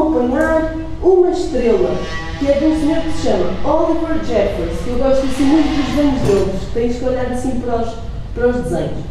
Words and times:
vão 0.00 0.08
apanhar 0.08 0.74
uma 1.02 1.30
estrela, 1.30 1.96
que 2.38 2.50
é 2.50 2.58
de 2.58 2.64
um 2.64 2.80
senhor 2.80 3.02
que 3.02 3.12
se 3.12 3.28
chama 3.28 3.52
Oliver 3.64 4.24
Jeffers, 4.24 4.80
que 4.82 4.90
eu 4.90 4.98
gosto 4.98 5.26
assim 5.26 5.44
muito 5.44 5.68
dos 5.76 5.94
desenhos 5.94 6.20
deles, 6.22 6.62
tens 6.72 6.98
que 6.98 7.04
olhar 7.04 7.26
assim 7.26 7.60
para 7.60 7.82
os, 7.82 7.94
para 8.34 8.48
os 8.48 8.56
desenhos. 8.64 9.04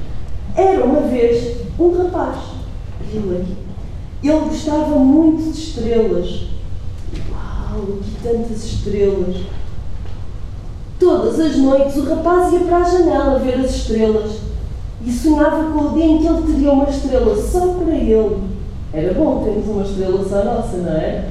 Era 0.56 0.84
uma 0.84 1.02
vez 1.02 1.58
um 1.80 1.98
rapaz, 1.98 2.38
viu 3.12 3.38
aqui. 3.38 3.56
Ele 4.24 4.50
gostava 4.50 4.96
muito 4.98 5.52
de 5.52 5.60
estrelas. 5.60 6.48
Uau, 7.32 7.98
que 8.04 8.24
tantas 8.24 8.64
estrelas! 8.66 9.38
Todas 11.00 11.40
as 11.40 11.56
noites 11.56 11.96
o 11.96 12.10
rapaz 12.10 12.52
ia 12.52 12.60
para 12.60 12.78
a 12.78 12.84
janela 12.84 13.40
ver 13.40 13.60
as 13.62 13.74
estrelas 13.74 14.32
e 15.06 15.12
sonhava 15.12 15.72
com 15.72 15.86
o 15.86 15.94
dia 15.94 16.06
em 16.06 16.18
que 16.18 16.28
ele 16.28 16.42
teria 16.42 16.72
uma 16.74 16.90
estrela 16.90 17.42
só 17.42 17.68
para 17.76 17.96
ele. 17.96 18.59
Era 18.94 19.14
bom 19.14 19.44
termos 19.44 19.68
uma 19.68 19.84
estrela 19.84 20.28
só 20.28 20.44
nossa, 20.44 20.78
não 20.78 20.94
é? 20.94 21.26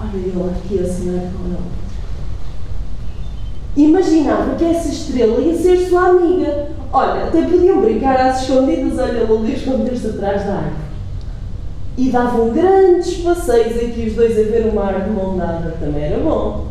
Olha 0.00 0.16
ele 0.16 0.50
aqui 0.50 0.78
a 0.78 0.86
sonhar 0.86 1.24
com 1.32 1.46
ele. 1.46 1.78
Imaginava 3.76 4.54
que 4.54 4.64
essa 4.64 4.88
estrela 4.88 5.40
ia 5.40 5.56
ser 5.56 5.88
sua 5.88 6.08
amiga. 6.08 6.68
Olha, 6.92 7.24
até 7.24 7.42
podiam 7.42 7.80
brincar 7.80 8.16
às 8.16 8.42
escondidas, 8.42 8.98
olha 8.98 9.18
ele 9.18 9.32
ali 9.32 9.54
esconder-se 9.54 10.06
atrás 10.06 10.44
da 10.44 10.54
árvore. 10.54 10.88
E 11.98 12.10
davam 12.10 12.50
grandes 12.50 13.18
passeios 13.18 13.76
aqui 13.76 14.06
os 14.08 14.14
dois 14.14 14.32
a 14.32 14.50
ver 14.50 14.70
o 14.72 14.74
mar 14.74 15.00
de 15.00 15.10
mão 15.10 15.36
dada, 15.36 15.74
também 15.78 16.04
era 16.04 16.18
bom. 16.18 16.68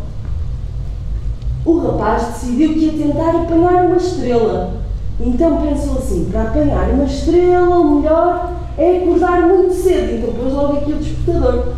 O 1.65 1.79
rapaz 1.79 2.27
decidiu 2.27 2.73
que 2.73 2.79
ia 2.79 3.05
tentar 3.05 3.41
apanhar 3.41 3.85
uma 3.85 3.97
estrela. 3.97 4.73
Então 5.19 5.61
pensou 5.61 5.97
assim: 5.97 6.29
para 6.31 6.43
apanhar 6.43 6.89
uma 6.91 7.03
estrela, 7.03 7.77
o 7.77 7.95
melhor 7.95 8.53
é 8.77 8.97
acordar 8.97 9.41
muito 9.41 9.73
cedo. 9.73 10.15
Então 10.15 10.33
pôs 10.33 10.53
logo 10.53 10.77
aqui 10.77 10.91
o 10.91 10.97
despertador. 10.97 11.73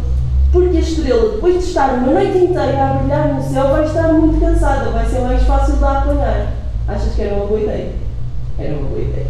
Porque 0.51 0.77
a 0.77 0.79
estrela, 0.79 1.31
depois 1.31 1.53
de 1.59 1.63
estar 1.63 1.93
uma 1.93 2.11
noite 2.11 2.37
inteira 2.37 2.83
a 2.83 2.93
brilhar 2.95 3.35
no 3.35 3.43
céu, 3.43 3.67
vai 3.69 3.85
estar 3.85 4.13
muito 4.13 4.39
cansada, 4.39 4.89
vai 4.89 5.05
ser 5.05 5.19
mais 5.21 5.43
fácil 5.43 5.75
de 5.75 5.83
a 5.83 5.99
apanhar. 5.99 6.53
Achas 6.87 7.13
que 7.13 7.21
era 7.21 7.35
uma 7.35 7.45
boa 7.45 7.59
ideia? 7.59 7.91
Era 8.57 8.73
uma 8.73 8.89
boa 8.89 9.01
ideia. 9.01 9.27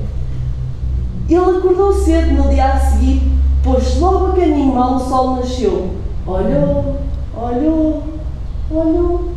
Ele 1.30 1.58
acordou 1.58 1.94
cedo 1.94 2.32
no 2.32 2.50
dia 2.50 2.66
a 2.66 2.80
seguir, 2.80 3.22
pôs-se 3.64 4.00
logo 4.00 4.28
a 4.28 4.32
caminho, 4.34 4.74
mal 4.74 4.96
o 4.96 5.00
sol 5.00 5.36
nasceu. 5.36 5.90
Olhou, 6.26 6.96
olhou, 7.36 8.04
olhou, 8.72 9.30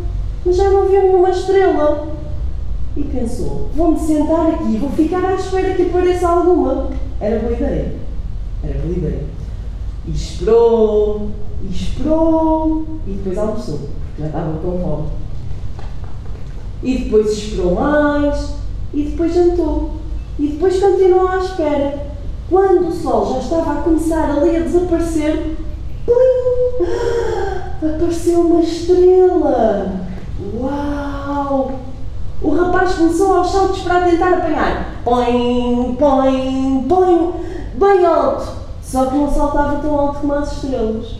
mas 0.46 0.56
já 0.56 0.70
não 0.70 0.86
viu 0.86 1.02
nenhuma 1.02 1.30
estrela. 1.30 2.08
E 2.96 3.02
pensou: 3.02 3.68
vou-me 3.74 3.98
sentar 3.98 4.46
aqui, 4.48 4.76
vou 4.78 4.90
ficar 4.90 5.24
à 5.24 5.34
espera 5.34 5.74
que 5.74 5.82
apareça 5.82 6.28
alguma. 6.28 6.90
Era 7.20 7.40
boa 7.40 7.52
ideia. 7.52 8.01
Era 8.62 8.78
boa 8.78 8.96
ideia. 8.96 9.24
E 10.06 10.10
esperou, 10.10 11.30
e 11.62 11.72
esperou, 11.72 12.86
e 13.06 13.12
depois 13.12 13.38
almoçou, 13.38 13.90
já 14.18 14.26
estava 14.26 14.58
com 14.58 14.78
fome. 14.80 15.08
E 16.82 16.98
depois 16.98 17.30
esperou 17.30 17.74
mais, 17.74 18.54
e 18.92 19.02
depois 19.04 19.34
jantou. 19.34 19.92
E 20.38 20.48
depois 20.48 20.80
continuou 20.80 21.28
à 21.28 21.38
espera. 21.38 22.12
Quando 22.50 22.88
o 22.88 22.92
sol 22.92 23.32
já 23.32 23.38
estava 23.38 23.72
a 23.72 23.82
começar 23.82 24.30
ali 24.30 24.56
a 24.56 24.60
desaparecer, 24.60 25.56
plim, 26.04 26.86
apareceu 27.78 28.40
uma 28.40 28.60
estrela. 28.60 30.00
Uau! 30.60 31.72
O 32.42 32.50
rapaz 32.50 32.94
começou 32.94 33.36
aos 33.36 33.52
saltos 33.52 33.82
para 33.82 34.10
tentar 34.10 34.32
apanhar. 34.34 35.00
Põe, 35.04 35.96
põe, 35.98 36.84
põe, 36.88 37.32
bem 37.82 38.06
alto. 38.06 38.62
Só 38.82 39.06
que 39.06 39.16
não 39.16 39.32
saltava 39.32 39.80
tão 39.80 39.98
alto 39.98 40.20
como 40.20 40.34
as 40.34 40.52
estrelas. 40.52 41.16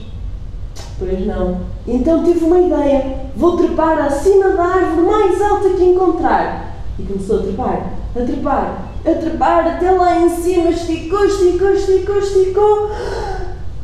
Pois 0.99 1.27
não. 1.27 1.61
Então 1.87 2.23
tive 2.23 2.45
uma 2.45 2.61
ideia. 2.61 3.31
Vou 3.37 3.57
trepar 3.57 3.99
acima 3.99 4.51
da 4.51 4.63
árvore 4.63 5.07
mais 5.07 5.43
alta 5.43 5.71
que 5.71 5.85
encontrar. 5.85 6.77
E 6.99 7.03
começou 7.03 7.41
a 7.41 7.43
trepar, 7.43 7.93
a 8.15 8.25
trepar, 8.25 8.79
a 9.05 9.11
trepar 9.11 9.67
até 9.67 9.91
lá 9.91 10.21
em 10.21 10.29
cima. 10.29 10.71
Esticou, 10.71 11.25
esticou, 11.25 11.73
esticou, 11.73 12.19
esticou. 12.19 12.91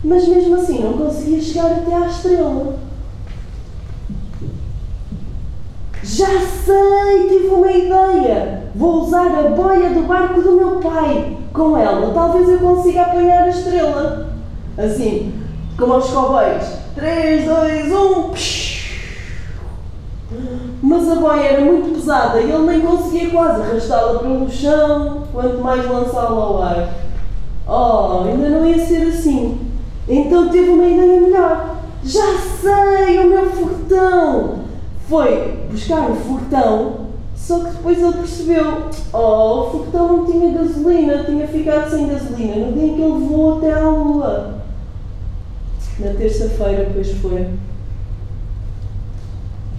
Mas 0.05 0.29
mesmo 0.29 0.57
assim 0.57 0.81
não 0.81 0.93
conseguia 0.93 1.41
chegar 1.41 1.73
até 1.73 1.95
à 1.95 2.07
estrela. 2.07 2.79
Já 6.03 6.27
sei, 6.27 7.29
tive 7.29 7.49
uma 7.49 7.73
ideia. 7.73 8.68
Vou 8.79 9.03
usar 9.03 9.27
a 9.27 9.43
boia 9.49 9.91
do 9.91 10.07
barco 10.07 10.41
do 10.41 10.53
meu 10.53 10.77
pai. 10.77 11.37
Com 11.53 11.77
ela, 11.77 12.15
talvez 12.15 12.49
eu 12.49 12.61
consiga 12.61 13.03
apanhar 13.03 13.43
a 13.43 13.49
estrela. 13.49 14.29
Assim, 14.79 15.35
como 15.77 15.95
aos 15.95 16.09
cowboys. 16.09 16.79
3, 16.95 17.45
2, 17.45 17.93
1. 17.93 18.33
Mas 20.81 21.11
a 21.11 21.17
boia 21.17 21.41
era 21.41 21.61
muito 21.61 21.93
pesada 21.93 22.41
e 22.41 22.53
ele 22.53 22.67
nem 22.67 22.81
conseguia 22.81 23.31
quase 23.31 23.63
arrastá-la 23.63 24.21
pelo 24.21 24.49
chão, 24.49 25.25
quanto 25.33 25.59
mais 25.59 25.85
lançá-la 25.85 26.41
ao 26.41 26.63
ar. 26.63 26.89
Oh, 27.67 28.29
ainda 28.29 28.49
não 28.49 28.65
ia 28.65 28.79
ser 28.79 29.09
assim. 29.09 29.59
Então 30.09 30.51
tive 30.51 30.71
uma 30.71 30.87
ideia 30.87 31.21
melhor. 31.21 31.79
Já 32.05 32.39
sei, 32.61 33.19
o 33.19 33.29
meu 33.29 33.51
fortão! 33.51 34.61
Foi 35.09 35.67
buscar 35.69 36.09
o 36.09 36.15
fortão, 36.15 37.08
só 37.49 37.61
que 37.61 37.71
depois 37.71 37.99
ele 37.99 38.13
percebeu: 38.13 38.91
oh, 39.11 39.61
o 39.61 39.71
fortão 39.71 40.19
não 40.19 40.27
tinha 40.27 40.53
gasolina, 40.53 41.25
tinha 41.25 41.49
ficado 41.49 41.89
sem 41.89 42.07
gasolina 42.07 42.67
no 42.67 42.73
dia 42.75 42.89
em 42.89 42.95
que 42.95 43.01
ele 43.01 43.27
voou 43.27 43.57
até 43.57 43.73
à 43.73 43.89
Lua. 43.89 44.59
Na 45.99 46.11
terça-feira, 46.13 46.91
pois 46.93 47.11
foi. 47.13 47.49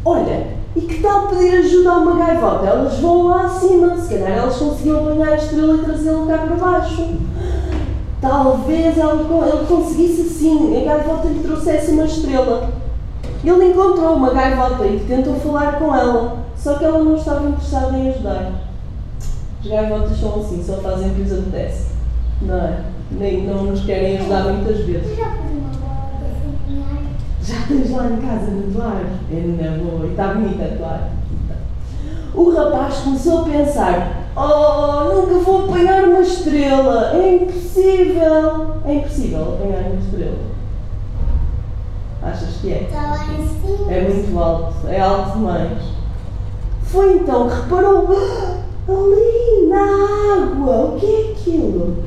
Olha, 0.03 0.47
e 0.75 0.81
que 0.81 0.99
tal 0.99 1.27
pedir 1.27 1.59
ajuda 1.59 1.91
a 1.91 1.97
uma 1.99 2.25
gaivota? 2.25 2.65
Elas 2.65 2.97
vão 2.97 3.27
lá 3.27 3.45
acima, 3.45 3.95
se 3.97 4.15
calhar 4.15 4.39
elas 4.39 4.57
conseguiam 4.57 5.01
apanhar 5.01 5.33
a 5.33 5.35
estrela 5.35 5.75
e 5.75 5.85
trazê-la 5.85 6.25
cá 6.25 6.37
para 6.39 6.55
baixo. 6.55 7.07
Talvez 8.19 8.97
ele 8.97 9.65
conseguisse 9.67 10.21
assim, 10.21 10.75
a 10.75 10.85
gaivota 10.85 11.27
lhe 11.27 11.43
trouxesse 11.43 11.91
uma 11.91 12.05
estrela. 12.05 12.88
Ele 13.43 13.71
encontrou 13.71 14.15
uma 14.15 14.33
gaivota 14.33 14.85
e 14.85 14.99
tentou 15.07 15.35
falar 15.35 15.79
com 15.79 15.95
ela, 15.95 16.37
só 16.57 16.77
que 16.77 16.83
ela 16.83 17.03
não 17.03 17.15
estava 17.15 17.47
interessada 17.47 17.97
em 17.97 18.09
ajudar. 18.09 18.51
As 19.61 19.67
gaivotas 19.67 20.17
são 20.17 20.39
assim, 20.39 20.63
só 20.63 20.73
fazem 20.77 21.09
o 21.09 21.13
que 21.13 21.21
lhes 21.21 21.33
apetece. 21.33 21.87
Não 22.41 22.55
é? 22.55 22.81
Nem, 23.11 23.47
não 23.47 23.63
nos 23.63 23.83
querem 23.85 24.17
ajudar 24.17 24.43
muitas 24.43 24.85
vezes. 24.85 25.17
Já 27.41 27.65
tens 27.67 27.89
lá 27.89 28.05
em 28.07 28.17
casa 28.17 28.51
no 28.51 28.71
tua 28.71 29.01
É 29.31 29.35
na 29.41 29.77
boa. 29.77 30.05
E 30.05 30.11
está 30.11 30.33
bonita 30.33 30.65
a 30.65 30.77
tua 30.77 30.99
O 32.35 32.51
rapaz 32.51 32.99
começou 32.99 33.41
a 33.41 33.45
pensar: 33.45 34.27
Oh, 34.35 35.13
nunca 35.13 35.39
vou 35.39 35.63
apanhar 35.65 36.03
uma 36.03 36.21
estrela. 36.21 37.11
É 37.15 37.35
impossível. 37.35 38.75
É 38.85 38.93
impossível 38.93 39.53
apanhar 39.55 39.81
uma 39.85 39.99
estrela. 39.99 40.58
Achas 42.29 42.57
que 42.61 42.71
é? 42.71 42.83
Está 42.83 43.01
lá 43.01 43.25
em 43.33 43.47
cima. 43.47 43.91
É 43.91 44.01
muito 44.01 44.39
alto. 44.39 44.87
É 44.87 44.99
alto 44.99 45.37
demais. 45.37 45.83
Foi 46.83 47.15
então 47.15 47.49
que 47.49 47.55
reparou: 47.55 48.07
"Ah, 48.11 48.59
Ali 48.89 49.67
na 49.67 50.43
água. 50.43 50.85
O 50.85 50.99
que 50.99 51.05
é 51.05 51.31
aquilo? 51.31 52.03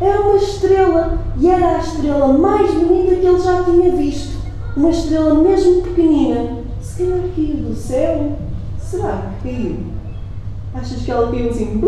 É 0.00 0.18
uma 0.18 0.36
estrela 0.36 1.18
e 1.38 1.48
era 1.48 1.76
a 1.76 1.78
estrela 1.78 2.28
mais 2.28 2.72
bonita 2.74 3.14
que 3.16 3.26
ele 3.26 3.40
já 3.40 3.64
tinha 3.64 3.90
visto. 3.96 4.38
Uma 4.76 4.90
estrela 4.90 5.34
mesmo 5.34 5.82
pequenina. 5.82 6.58
Se 6.80 7.04
calhar 7.04 7.20
caiu 7.34 7.56
do 7.56 7.74
céu. 7.74 8.36
Será 8.78 9.32
que 9.42 9.48
caiu? 9.48 9.76
Achas 10.74 11.02
que 11.02 11.10
ela 11.10 11.30
caiu 11.30 11.50
assim, 11.50 11.80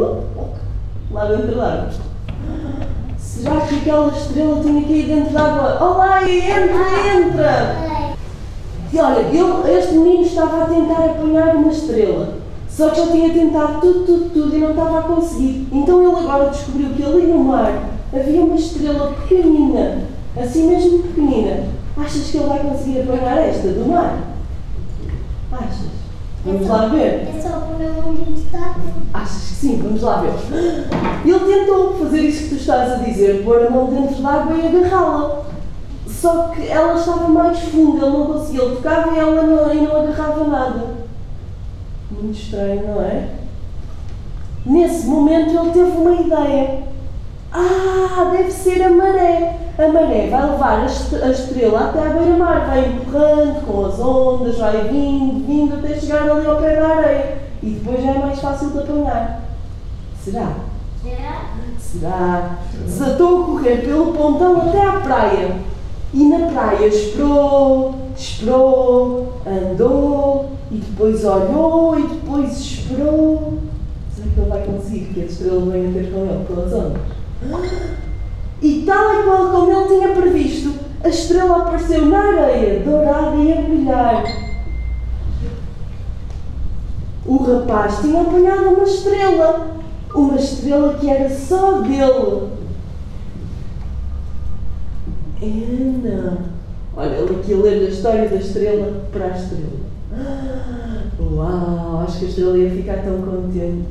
lá 1.10 1.24
dentro 1.26 1.56
da 1.56 1.72
água? 1.72 1.90
Será 3.36 3.60
que 3.60 3.74
aquela 3.76 4.08
estrela 4.16 4.62
tinha 4.62 4.82
caído 4.82 5.08
dentro 5.08 5.34
da 5.34 5.42
água? 5.42 5.90
Olá, 5.90 6.22
entra, 6.22 7.16
entra! 7.16 8.16
E 8.90 8.98
olha, 8.98 9.78
este 9.78 9.92
menino 9.92 10.22
estava 10.22 10.62
a 10.62 10.66
tentar 10.66 11.04
apanhar 11.04 11.54
uma 11.54 11.70
estrela. 11.70 12.38
Só 12.66 12.88
que 12.88 13.00
ele 13.00 13.10
tinha 13.10 13.30
tentado 13.34 13.80
tudo, 13.82 14.06
tudo, 14.06 14.30
tudo 14.32 14.56
e 14.56 14.58
não 14.58 14.70
estava 14.70 15.00
a 15.00 15.02
conseguir. 15.02 15.68
Então 15.70 16.02
ele 16.02 16.26
agora 16.26 16.48
descobriu 16.48 16.88
que 16.90 17.04
ali 17.04 17.26
no 17.26 17.38
mar 17.40 17.90
havia 18.10 18.40
uma 18.40 18.56
estrela 18.56 19.12
pequenina, 19.12 19.98
assim 20.34 20.68
mesmo 20.68 21.02
pequenina. 21.02 21.64
Achas 21.94 22.30
que 22.30 22.38
ele 22.38 22.46
vai 22.46 22.58
conseguir 22.60 23.00
apanhar 23.00 23.38
esta 23.38 23.68
do 23.68 23.86
mar? 23.86 24.18
Achas? 25.52 25.95
Vamos 26.46 26.68
lá 26.68 26.86
ver. 26.86 27.26
É 27.26 27.40
só 27.42 27.58
pôr 27.58 27.84
a 27.84 28.00
mão 28.00 28.14
dentro 28.14 28.42
da 28.52 28.58
água. 28.58 28.82
Achas 29.12 29.42
que 29.42 29.54
sim? 29.54 29.82
Vamos 29.82 30.00
lá 30.00 30.20
ver. 30.20 30.32
Ele 31.24 31.40
tentou 31.40 31.94
fazer 31.98 32.20
isso 32.20 32.44
que 32.44 32.48
tu 32.50 32.60
estás 32.60 32.92
a 32.92 32.96
dizer, 32.96 33.42
pôr 33.44 33.66
a 33.66 33.70
mão 33.70 33.86
dentro 33.86 34.22
da 34.22 34.28
água 34.28 34.56
e 34.56 34.64
agarrá-la. 34.64 35.42
Só 36.06 36.48
que 36.48 36.68
ela 36.68 36.94
estava 36.94 37.28
mais 37.28 37.58
funda, 37.58 38.06
ele 38.06 38.16
não 38.16 38.26
conseguia. 38.26 38.62
Ele 38.62 38.76
tocava 38.76 39.12
e 39.12 39.18
ela 39.18 39.42
não, 39.42 39.74
e 39.74 39.80
não 39.80 39.96
agarrava 39.96 40.44
nada. 40.44 40.84
Muito 42.12 42.38
estranho, 42.38 42.86
não 42.86 43.02
é? 43.02 43.28
Nesse 44.64 45.06
momento 45.08 45.50
ele 45.50 45.70
teve 45.72 45.96
uma 45.98 46.14
ideia. 46.14 46.84
Ah, 47.52 48.30
deve 48.30 48.52
ser 48.52 48.82
a 48.84 48.90
maré. 48.90 49.65
A 49.78 49.88
maré 49.88 50.28
vai 50.30 50.50
levar 50.50 50.80
a 50.80 50.84
est- 50.86 51.22
a 51.22 51.28
estrela 51.30 51.80
até 51.90 52.00
à 52.06 52.10
beira-mar, 52.10 52.66
vai 52.66 52.86
empurrando 52.86 53.66
com 53.66 53.84
as 53.84 53.98
ondas, 54.00 54.56
vai 54.56 54.88
vindo, 54.88 55.46
vindo 55.46 55.74
até 55.76 55.94
chegar 56.00 56.22
ali 56.30 56.46
ao 56.46 56.56
pé 56.56 56.76
da 56.76 56.88
areia. 56.88 57.36
E 57.62 57.70
depois 57.70 58.02
já 58.02 58.10
é 58.12 58.18
mais 58.18 58.40
fácil 58.40 58.70
de 58.70 58.78
apanhar. 58.78 59.42
Será? 60.24 60.48
Será? 61.02 61.40
Será? 61.78 62.58
Desatou 62.84 63.42
a 63.42 63.46
correr 63.46 63.76
pelo 63.84 64.12
pontão 64.14 64.56
até 64.68 64.82
à 64.82 64.92
praia. 65.00 65.56
E 66.14 66.24
na 66.24 66.46
praia 66.46 66.86
esperou, 66.86 67.94
esperou, 68.16 69.34
andou, 69.46 70.52
e 70.70 70.76
depois 70.76 71.22
olhou, 71.24 71.98
e 71.98 72.02
depois 72.06 72.58
esperou. 72.58 73.58
Será 74.14 74.28
que 74.32 74.40
ele 74.40 74.48
vai 74.48 74.62
conseguir 74.64 75.04
que 75.12 75.20
a 75.20 75.24
estrela 75.26 75.70
venha 75.70 75.92
ter 75.92 76.10
com 76.12 76.20
ele 76.20 76.44
pelas 76.46 76.72
ondas? 76.72 77.02
E 78.66 78.82
tal 78.84 79.14
e 79.14 79.22
qual 79.22 79.52
como 79.52 79.70
ele 79.70 79.86
tinha 79.86 80.08
previsto, 80.08 80.74
a 81.04 81.08
estrela 81.08 81.58
apareceu 81.58 82.06
na 82.06 82.18
areia, 82.18 82.80
dourada 82.80 83.36
e 83.36 83.52
a 83.52 83.62
brilhar. 83.62 84.24
O 87.24 87.36
rapaz 87.44 88.00
tinha 88.00 88.22
apanhado 88.22 88.70
uma 88.70 88.82
estrela, 88.82 89.76
uma 90.12 90.34
estrela 90.34 90.94
que 90.94 91.08
era 91.08 91.30
só 91.30 91.80
dele. 91.82 92.48
Ana, 95.40 96.38
olha 96.96 97.14
ele 97.18 97.36
aqui 97.36 97.54
a 97.54 97.56
ler 97.58 97.86
a 97.86 97.88
história 97.88 98.28
da 98.28 98.36
estrela 98.36 99.04
para 99.12 99.26
a 99.26 99.36
estrela. 99.36 99.86
Uau, 101.20 102.02
acho 102.02 102.18
que 102.18 102.24
a 102.24 102.28
estrela 102.28 102.58
ia 102.58 102.70
ficar 102.70 103.04
tão 103.04 103.22
contente. 103.22 103.84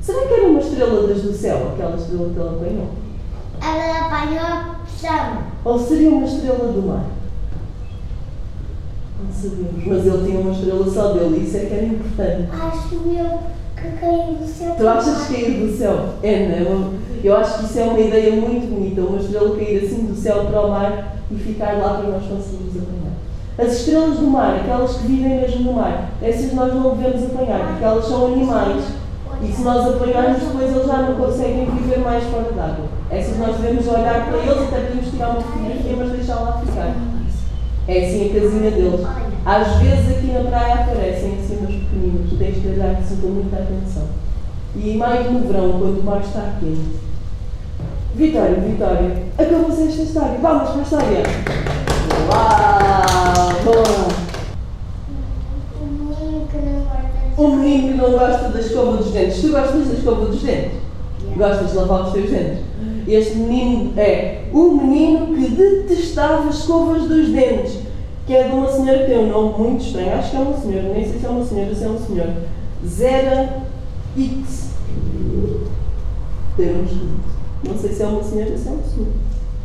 Será 0.00 0.26
que 0.26 0.32
era 0.32 0.48
uma 0.48 0.60
estrela 0.60 1.06
das 1.06 1.20
do 1.20 1.34
céu, 1.34 1.72
aquela 1.74 1.96
estrela 1.96 2.30
que 2.30 2.40
ele 2.40 2.48
apanhou? 2.48 3.07
Apanhou 4.08 4.78
chama. 4.98 5.42
Ou 5.64 5.78
seria 5.78 6.08
uma 6.08 6.26
estrela 6.26 6.72
do 6.72 6.82
mar? 6.82 7.04
Não 9.22 9.32
sabemos. 9.32 9.86
Mas 9.86 10.06
ele 10.06 10.26
tinha 10.26 10.40
uma 10.40 10.52
estrela 10.52 10.90
só 10.90 11.12
dele, 11.12 11.44
isso 11.44 11.56
é 11.58 11.60
que 11.60 11.74
era 11.74 11.84
importante. 11.84 12.48
Acho 12.50 12.94
eu 12.94 13.38
que 13.76 14.00
caiu 14.00 14.34
do 14.34 14.46
céu. 14.46 14.74
Tu 14.78 14.88
achas 14.88 15.26
que 15.26 15.34
cair 15.34 15.66
do 15.66 15.76
céu? 15.76 16.08
É, 16.22 16.64
não. 16.64 16.94
Eu 17.22 17.36
acho 17.36 17.58
que 17.58 17.64
isso 17.66 17.78
é 17.80 17.82
uma 17.82 18.00
ideia 18.00 18.32
muito 18.32 18.74
bonita, 18.74 19.02
uma 19.02 19.18
estrela 19.18 19.56
cair 19.56 19.84
assim 19.84 20.06
do 20.06 20.16
céu 20.16 20.46
para 20.46 20.66
o 20.66 20.70
mar 20.70 21.16
e 21.30 21.34
ficar 21.34 21.72
lá 21.74 21.94
para 21.94 22.10
nós 22.10 22.22
conseguirmos 22.24 22.76
apanhar. 22.76 22.98
As 23.58 23.78
estrelas 23.78 24.18
do 24.18 24.26
mar, 24.28 24.56
aquelas 24.56 24.96
que 24.96 25.06
vivem 25.06 25.40
mesmo 25.40 25.64
no 25.64 25.72
mar, 25.74 26.12
essas 26.22 26.54
nós 26.54 26.72
não 26.72 26.96
devemos 26.96 27.24
apanhar, 27.24 27.68
porque 27.68 27.84
elas 27.84 28.06
são 28.06 28.26
animais. 28.28 28.84
E 29.42 29.52
se 29.52 29.62
nós 29.62 29.86
apanharmos, 29.86 30.42
depois 30.42 30.74
eles 30.74 30.86
já 30.86 30.96
não 30.96 31.14
conseguem 31.14 31.66
viver 31.70 31.98
mais 32.00 32.24
fora 32.24 32.52
d'água. 32.52 32.86
Essas 33.10 33.38
nós 33.38 33.56
devemos 33.56 33.86
olhar 33.86 34.26
para 34.26 34.38
eles, 34.38 34.62
até 34.62 34.80
podemos 34.80 35.10
tirar 35.10 35.28
uma 35.30 35.40
fotografia, 35.40 35.96
mas 35.96 36.10
deixar 36.10 36.40
lá 36.40 36.60
ficar. 36.64 36.94
É 37.86 38.04
assim 38.04 38.30
a 38.30 38.40
casinha 38.40 38.70
deles. 38.70 39.06
Às 39.46 39.76
vezes 39.76 40.18
aqui 40.18 40.26
na 40.26 40.50
praia 40.50 40.74
aparecem 40.74 41.38
assim 41.38 41.58
uns 41.62 41.74
pequeninos, 41.74 42.38
tens 42.38 42.60
de 42.60 42.68
olhar 42.68 42.96
assim 42.96 43.16
com 43.16 43.28
muita 43.28 43.56
atenção. 43.56 44.08
E 44.76 44.96
mais 44.96 45.30
no 45.30 45.40
verão, 45.40 45.72
quando 45.78 46.00
o 46.00 46.04
mar 46.04 46.20
está 46.20 46.52
quente. 46.60 46.98
Vitória, 48.14 48.56
Vitória, 48.56 49.22
acabou-se 49.38 49.88
esta 49.88 50.02
história. 50.02 50.38
Vamos 50.42 50.68
para 50.70 50.78
a 50.78 50.82
história. 50.82 51.22
Uau! 52.28 53.52
Boa! 53.64 54.28
O 55.80 55.86
menino 55.86 56.46
que 56.50 56.56
não 56.58 56.82
guarda 56.82 57.08
O 57.38 57.56
menino 57.56 57.87
que 57.87 57.87
não 57.98 58.12
gosta 58.12 58.48
da 58.48 58.60
escova 58.60 58.96
dos 58.96 59.10
dentes. 59.10 59.40
Tu 59.40 59.48
gostas 59.48 59.88
da 59.88 59.94
escova 59.94 60.26
dos 60.26 60.42
dentes? 60.42 60.78
Gostas 61.36 61.70
de 61.70 61.76
lavar 61.76 62.06
os 62.06 62.12
teus 62.12 62.30
dentes? 62.30 62.64
Este 63.06 63.36
menino 63.36 63.92
é 63.98 64.44
o 64.52 64.72
menino 64.72 65.34
que 65.34 65.50
detestava 65.50 66.50
escovas 66.50 67.04
dos 67.04 67.28
dentes, 67.28 67.78
que 68.26 68.34
é 68.34 68.48
de 68.48 68.54
uma 68.54 68.70
senhora 68.70 68.98
que 68.98 69.06
tem 69.06 69.18
um 69.18 69.30
nome 69.30 69.58
muito 69.58 69.84
estranho. 69.84 70.12
Acho 70.12 70.30
que 70.30 70.36
é 70.36 70.40
uma 70.40 70.58
senhora, 70.58 70.92
nem 70.92 71.08
sei 71.08 71.18
se 71.18 71.26
é 71.26 71.28
uma 71.28 71.44
senhora, 71.44 71.74
se 71.74 71.84
é 71.84 71.88
um 71.88 71.98
senhor. 71.98 72.32
Zera 72.86 73.62
X. 74.16 74.70
Temos. 76.56 76.90
Não 77.64 77.78
sei 77.78 77.92
se 77.92 78.02
é 78.02 78.06
uma 78.06 78.22
senhora, 78.22 78.58
se 78.58 78.68
é 78.68 78.72
um 78.72 78.82
senhor. 78.82 79.12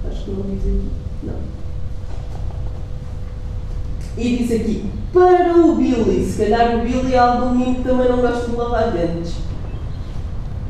Acho 0.10 0.24
que 0.24 0.32
não 0.32 0.42
diz 0.44 0.60
aqui. 0.60 0.90
Não. 1.24 1.34
E 4.18 4.38
diz 4.38 4.52
aqui, 4.52 4.86
para 5.12 5.58
o 5.58 5.76
Billy, 5.76 6.26
se 6.26 6.44
calhar 6.44 6.76
o 6.76 6.82
Billy 6.82 7.14
é 7.14 7.18
algum 7.18 7.56
menino 7.56 7.84
também 7.84 8.10
não 8.10 8.18
gosta 8.18 8.50
de 8.50 8.56
lavar 8.56 8.92
dentes. 8.92 9.34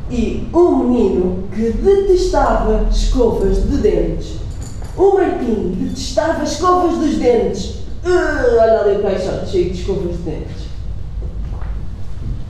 E 0.09 0.47
um 0.53 0.77
menino 0.77 1.43
que 1.53 1.71
detestava 1.71 2.87
escovas 2.89 3.63
de 3.63 3.77
dentes. 3.77 4.33
O 4.95 5.15
Martim 5.15 5.75
detestava 5.79 6.43
escovas 6.43 6.97
dos 6.97 7.15
dentes. 7.17 7.79
Ah, 8.05 8.43
olha 8.61 8.79
ali 8.81 8.97
o 8.97 9.01
caixote 9.01 9.49
cheio 9.49 9.71
de 9.71 9.79
escovas 9.79 10.17
de 10.17 10.23
dentes. 10.23 10.63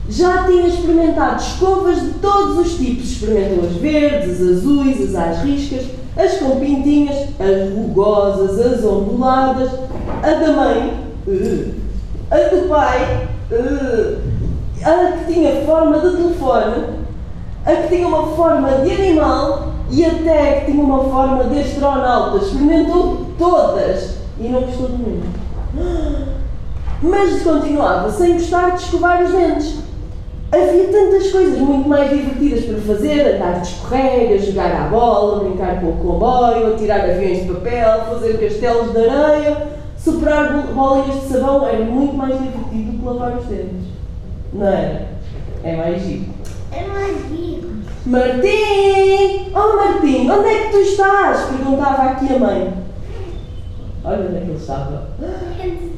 Já 0.08 0.44
tinha 0.44 0.68
experimentado 0.68 1.42
escovas 1.42 2.00
de 2.00 2.10
todos 2.20 2.58
os 2.66 2.76
tipos. 2.76 3.10
Experimentou 3.10 3.64
as 3.64 3.76
verdes, 3.76 4.40
as 4.40 4.58
azuis, 4.58 5.00
as 5.00 5.14
às 5.14 5.42
riscas, 5.44 5.86
as 6.16 6.38
com 6.38 6.60
pintinhas, 6.60 7.30
as 7.40 7.72
rugosas, 7.72 8.60
as 8.60 8.84
onduladas, 8.84 9.70
a 10.24 10.34
da 10.40 10.52
mãe, 10.52 10.94
uh, 11.28 11.74
a 12.30 12.36
do 12.36 12.68
pai, 12.68 13.28
uh, 13.52 14.18
a 14.82 15.12
que 15.18 15.32
tinha 15.32 15.66
forma 15.66 15.98
de 15.98 16.16
telefone, 16.16 16.84
a 17.66 17.72
que 17.74 17.88
tinha 17.88 18.08
uma 18.08 18.28
forma 18.28 18.70
de 18.78 18.90
animal 18.90 19.74
e 19.90 20.04
até 20.04 20.60
que 20.60 20.72
tinha 20.72 20.82
uma 20.82 21.04
forma 21.04 21.44
de 21.44 21.60
astronauta. 21.60 22.38
Experimentou 22.38 23.26
todas 23.38 24.16
e 24.40 24.48
não 24.48 24.62
gostou 24.62 24.88
de 24.88 24.96
nenhuma. 24.96 25.26
Mas 27.02 27.42
continuava 27.42 28.10
sem 28.10 28.34
gostar 28.34 28.70
de 28.70 28.82
escovar 28.82 29.22
os 29.22 29.30
dentes. 29.30 29.84
Havia 30.50 30.84
tantas 30.84 31.32
coisas 31.32 31.58
muito 31.58 31.86
mais 31.88 32.08
divertidas 32.08 32.64
para 32.64 32.94
fazer: 32.94 33.34
andar 33.34 33.60
de 33.60 33.68
escorrega, 33.68 34.38
jogar 34.38 34.86
à 34.86 34.88
bola, 34.88 35.44
brincar 35.44 35.80
com 35.80 35.88
o 35.88 35.96
comboio, 35.96 36.74
atirar 36.74 37.00
aviões 37.00 37.42
de 37.42 37.52
papel, 37.52 38.04
fazer 38.08 38.38
castelos 38.38 38.92
de 38.92 38.98
areia, 38.98 39.73
superar 40.04 40.52
bol- 40.52 40.74
bolinhas 40.74 41.22
de 41.22 41.28
sabão. 41.28 41.66
Era 41.66 41.84
muito 41.84 42.14
mais 42.14 42.38
divertido 42.38 42.92
do 42.92 42.98
que 42.98 43.04
lavar 43.04 43.38
os 43.38 43.46
dentes. 43.46 43.86
Não 44.52 44.66
era? 44.66 45.08
É 45.64 45.76
mais 45.76 46.02
giro. 46.02 46.26
É 46.72 46.86
mais 46.86 47.16
vivo. 47.26 47.74
Martim! 48.06 49.50
Oh 49.54 49.76
Martim, 49.76 50.28
onde 50.30 50.48
é 50.48 50.64
que 50.64 50.70
tu 50.72 50.78
estás? 50.78 51.46
Perguntava 51.46 52.02
aqui 52.10 52.34
a 52.34 52.38
mãe. 52.38 52.74
Olha 54.04 54.26
onde 54.28 54.36
é 54.36 54.40
que 54.40 54.46
ele 54.50 54.56
estava. 54.58 55.08
Dentro 55.18 55.96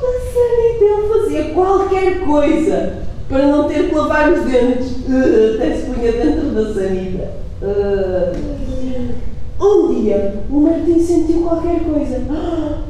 da 0.00 0.12
Sanita, 0.32 0.84
ele 0.84 1.08
fazia 1.08 1.54
qualquer 1.54 2.20
coisa 2.24 2.98
para 3.28 3.46
não 3.48 3.64
ter 3.68 3.88
que 3.88 3.94
lavar 3.94 4.32
os 4.32 4.44
dentes. 4.44 4.92
Uh, 5.08 5.56
até 5.58 5.74
se 5.76 5.86
punha 5.90 6.12
dentro 6.12 6.50
da 6.50 6.72
sanita. 6.72 7.30
Uh. 7.60 9.25
Um 9.58 9.94
dia, 9.94 10.44
o 10.50 10.60
Martim 10.60 11.00
sentiu 11.00 11.42
qualquer 11.42 11.80
coisa. 11.84 12.22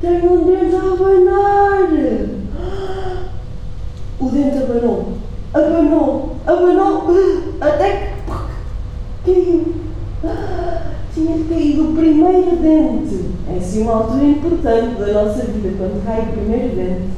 Tenho 0.00 0.32
um 0.32 0.44
dente 0.44 0.74
a 0.74 0.78
abanar. 0.78 1.88
O 4.20 4.28
dente 4.28 4.58
abanou. 4.58 5.14
Abanou. 5.54 6.36
Abanou. 6.46 7.06
Até 7.60 8.12
que 9.24 9.32
caiu. 9.32 9.74
Tinha 11.14 11.44
caído 11.44 11.90
o 11.90 11.94
primeiro 11.94 12.56
dente. 12.56 13.32
É 13.48 13.56
assim 13.56 13.82
uma 13.82 13.94
altura 13.94 14.24
importante 14.24 14.94
da 14.98 15.12
nossa 15.12 15.44
vida, 15.44 15.74
quando 15.76 16.04
cai 16.04 16.20
o 16.20 16.32
primeiro 16.32 16.74
dente. 16.74 17.10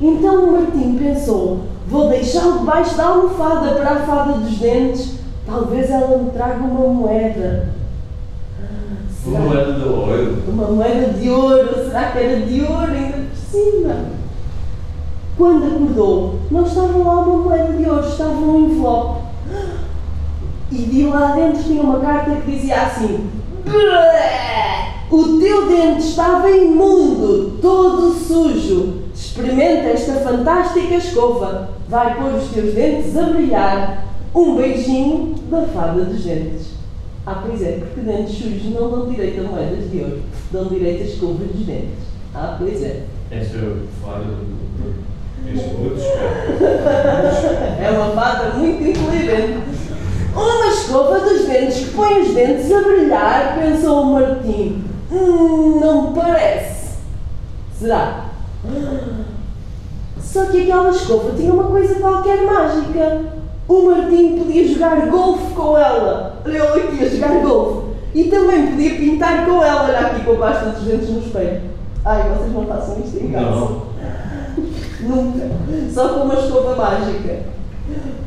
Então 0.00 0.44
o 0.44 0.52
Martim 0.52 0.96
pensou: 0.96 1.60
vou 1.86 2.08
deixá-lo 2.08 2.60
debaixo 2.60 2.96
da 2.96 3.06
almofada 3.06 3.72
para 3.74 3.90
a 3.90 4.06
fada 4.06 4.32
dos 4.34 4.58
dentes. 4.58 5.17
Talvez 5.48 5.90
ela 5.90 6.18
me 6.18 6.30
traga 6.30 6.62
uma 6.62 6.88
moeda. 6.92 7.70
Uma 9.24 9.40
moeda 9.40 9.72
de 9.72 9.88
ouro. 9.88 10.42
Uma 10.46 10.66
moeda 10.66 11.08
de 11.14 11.30
ouro. 11.30 11.84
Será 11.86 12.12
que 12.12 12.18
era 12.18 12.40
de 12.40 12.60
ouro 12.60 12.92
ainda 12.92 13.16
por 13.16 13.36
cima? 13.50 13.96
Quando 15.38 15.66
acordou, 15.66 16.40
não 16.50 16.66
estava 16.66 16.98
lá 16.98 17.20
uma 17.22 17.38
moeda 17.44 17.72
de 17.72 17.88
ouro, 17.88 18.06
estava 18.06 18.32
um 18.32 18.66
envelope. 18.66 19.22
E 20.70 20.76
de 20.76 21.04
lá 21.04 21.32
dentro 21.32 21.62
tinha 21.62 21.82
uma 21.82 22.00
carta 22.00 22.30
que 22.42 22.50
dizia 22.50 22.82
assim: 22.82 23.30
"Blé! 23.64 24.98
O 25.10 25.38
teu 25.38 25.66
dente 25.66 26.06
estava 26.06 26.50
imundo, 26.50 27.58
todo 27.62 28.12
sujo. 28.12 29.04
Experimenta 29.14 29.88
esta 29.88 30.12
fantástica 30.20 30.96
escova. 30.96 31.70
Vai 31.88 32.16
pôr 32.16 32.34
os 32.34 32.48
teus 32.48 32.74
dentes 32.74 33.16
a 33.16 33.22
brilhar. 33.22 34.07
Um 34.34 34.56
beijinho 34.56 35.34
da 35.50 35.62
fada 35.62 36.04
dos 36.04 36.22
dentes. 36.22 36.72
Ah, 37.26 37.42
pois 37.46 37.62
é, 37.62 37.78
porque 37.78 38.00
dentes 38.00 38.36
sujos 38.36 38.72
não 38.72 38.90
dão 38.90 39.10
direito 39.10 39.40
a 39.40 39.44
moedas 39.44 39.90
de 39.90 40.00
ouro, 40.00 40.22
dão 40.50 40.66
direito 40.66 41.02
a 41.02 41.06
escovas 41.06 41.48
dos 41.48 41.66
dentes. 41.66 41.98
Ah, 42.34 42.56
pois 42.58 42.82
é. 42.82 43.04
Essa 43.30 43.56
é 43.56 43.60
muito 43.60 43.88
esperto. 45.98 46.24
É 47.80 47.90
uma 47.90 48.10
fada 48.10 48.56
muito 48.56 48.82
inteligente. 48.82 49.58
Uma 50.34 50.66
escova 50.68 51.20
dos 51.20 51.46
dentes 51.46 51.78
que 51.78 51.90
põe 51.94 52.20
os 52.20 52.34
dentes 52.34 52.72
a 52.72 52.82
brilhar, 52.82 53.58
pensou 53.58 54.02
o 54.02 54.12
Martim. 54.14 54.84
Hum, 55.10 55.78
não 55.80 56.10
me 56.10 56.20
parece. 56.20 56.98
Será? 57.78 58.26
Só 60.20 60.44
que 60.46 60.62
aquela 60.62 60.90
escova 60.90 61.34
tinha 61.36 61.52
uma 61.52 61.64
coisa 61.64 61.94
qualquer 61.96 62.42
mágica. 62.42 63.37
O 63.68 63.82
Martim 63.82 64.38
podia 64.38 64.66
jogar 64.66 65.06
golfe 65.08 65.52
com 65.54 65.76
ela. 65.76 66.40
Olha 66.44 66.56
ele 66.56 66.88
aqui 66.88 67.04
a 67.04 67.08
jogar 67.08 67.40
golfe. 67.42 67.88
E 68.14 68.24
também 68.24 68.68
podia 68.68 68.94
pintar 68.96 69.44
com 69.44 69.62
ela. 69.62 69.84
Olha 69.84 69.98
aqui 70.00 70.24
com 70.24 70.32
a 70.32 70.36
pasta 70.36 70.70
dos 70.70 70.84
dentes 70.84 71.10
no 71.10 71.20
espelho. 71.20 71.60
Ai, 72.04 72.30
vocês 72.30 72.52
não 72.54 72.64
façam 72.64 72.98
isto 73.04 73.22
em 73.22 73.30
casa. 73.30 73.50
Não. 73.50 73.82
Nunca. 75.00 75.50
Só 75.92 76.08
com 76.08 76.20
uma 76.20 76.34
escova 76.34 76.74
mágica. 76.76 77.40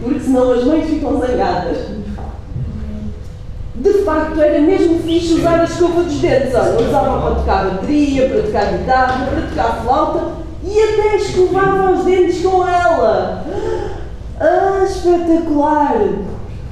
Porque 0.01 0.19
senão 0.19 0.51
as 0.51 0.63
mães 0.63 0.87
ficam 0.87 1.19
zangadas. 1.19 1.77
De 3.73 3.93
facto, 4.03 4.39
era 4.39 4.61
mesmo 4.61 4.99
fixe 4.99 5.33
usar 5.33 5.61
a 5.61 5.63
escova 5.63 6.03
dos 6.03 6.19
dentes. 6.19 6.53
Olha, 6.53 6.87
usava 6.87 7.21
para 7.21 7.35
tocar 7.35 7.65
bateria, 7.65 8.29
para 8.29 8.43
tocar 8.43 8.77
guitarra, 8.77 9.25
para 9.25 9.41
tocar 9.47 9.83
flauta 9.83 10.41
e 10.63 10.79
até 10.79 11.15
escovava 11.15 11.93
os 11.93 12.05
dentes 12.05 12.43
com 12.43 12.67
ela. 12.67 13.43
Ah, 14.43 14.83
espetacular! 14.83 16.01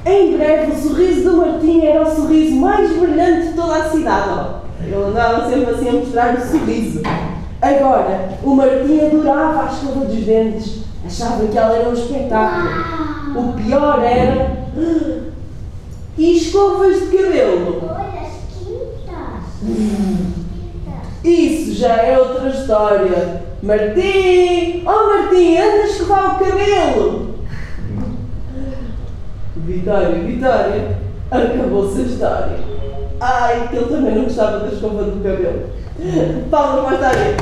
Em 0.03 0.35
breve, 0.35 0.71
o 0.71 0.75
sorriso 0.75 1.29
do 1.29 1.38
Martim 1.38 1.85
era 1.85 2.01
o 2.01 2.15
sorriso 2.15 2.55
mais 2.55 2.91
brilhante 2.97 3.49
de 3.49 3.53
toda 3.53 3.75
a 3.75 3.89
cidade. 3.91 4.55
Ele 4.81 4.95
andava 4.95 5.47
sempre 5.47 5.75
assim 5.75 5.89
a 5.89 5.91
mostrar 5.91 6.35
o 6.35 6.41
sorriso. 6.41 7.03
Agora, 7.61 8.29
o 8.41 8.55
Martim 8.55 9.05
adorava 9.05 9.65
a 9.65 9.71
escova 9.71 10.05
dos 10.05 10.25
dentes. 10.25 10.79
Achava 11.05 11.45
que 11.45 11.55
ela 11.55 11.75
era 11.75 11.89
um 11.89 11.93
espetáculo. 11.93 12.69
O 13.35 13.53
pior 13.53 14.03
era. 14.03 14.65
E 16.17 16.38
escovas 16.38 17.01
de 17.01 17.17
cabelo? 17.17 17.83
Olha 17.83 18.21
as 18.21 18.33
quintas. 18.57 20.09
Isso 21.23 21.75
já 21.75 21.97
é 21.97 22.17
outra 22.17 22.49
história. 22.49 23.43
Martim! 23.61 24.83
Oh 24.88 25.09
Martim, 25.13 25.57
anda 25.57 25.83
a 25.83 25.85
escovar 25.85 26.35
o 26.35 26.39
cabelo! 26.39 27.28
Vitória, 29.66 30.24
Vitória, 30.24 30.98
acabou-se 31.30 32.01
a 32.01 32.04
história. 32.04 32.60
Ai, 33.22 33.68
que 33.68 33.75
ele 33.75 33.86
também 33.86 34.16
não 34.16 34.24
gostava 34.24 34.60
da 34.60 34.68
escova 34.68 35.04
do 35.04 35.24
cabelo. 35.24 35.70
Palmas 36.50 37.04
a 37.04 37.12
história. 37.12 37.38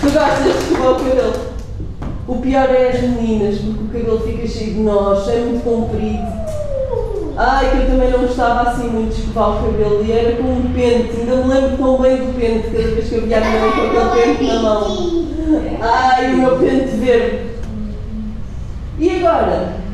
Tu 0.00 0.10
gostas 0.10 0.44
de 0.44 0.50
escovar 0.50 0.92
o 0.92 0.96
cabelo? 0.96 1.32
O 2.26 2.36
pior 2.36 2.70
é 2.70 2.88
as 2.88 3.00
meninas, 3.00 3.58
porque 3.58 3.98
o 3.98 4.00
cabelo 4.00 4.20
fica 4.20 4.46
cheio 4.46 4.74
de 4.74 4.80
nós, 4.80 5.28
é 5.28 5.40
muito 5.40 5.64
comprido. 5.64 6.44
Ai, 7.36 7.70
que 7.70 7.76
eu 7.78 7.86
também 7.86 8.10
não 8.10 8.20
gostava 8.20 8.70
assim 8.70 8.88
muito 8.88 9.14
de 9.14 9.22
escovar 9.22 9.50
o 9.50 9.72
cabelo 9.72 10.04
e 10.04 10.12
era 10.12 10.36
com 10.36 10.44
um 10.44 10.72
pente, 10.72 11.20
ainda 11.20 11.36
me 11.36 11.52
lembro 11.52 11.76
tão 11.76 12.00
bem 12.00 12.16
do 12.18 12.38
pente, 12.38 12.70
cada 12.70 12.94
vez 12.94 13.08
que 13.08 13.14
eu 13.16 13.22
via 13.22 13.38
a 13.38 13.40
minha 13.40 13.60
com 13.60 14.00
aquele 14.00 14.38
pente 14.38 14.52
na 14.52 14.62
mão. 14.62 15.26
Ai, 15.80 16.32
o 16.32 16.36
meu 16.38 16.58
pente 16.58 16.96
verde. 16.96 17.46
E 18.98 19.10
agora? 19.10 19.84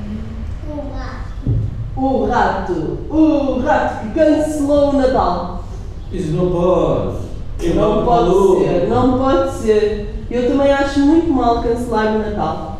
O 1.96 2.18
rato, 2.30 2.98
o 3.10 3.60
rato 3.60 4.06
que 4.06 4.18
cancelou 4.18 4.90
o 4.90 4.92
Natal. 4.94 5.64
Isso 6.12 6.32
não 6.32 6.50
pode. 6.50 7.30
Eu 7.62 7.74
Não 7.74 8.04
pode 8.04 8.64
ser, 8.64 8.88
não 8.88 9.18
pode 9.18 9.52
ser. 9.58 10.24
Eu 10.30 10.48
também 10.48 10.72
acho 10.72 11.00
muito 11.00 11.30
mal 11.30 11.62
cancelar 11.62 12.14
o 12.14 12.18
Natal. 12.18 12.78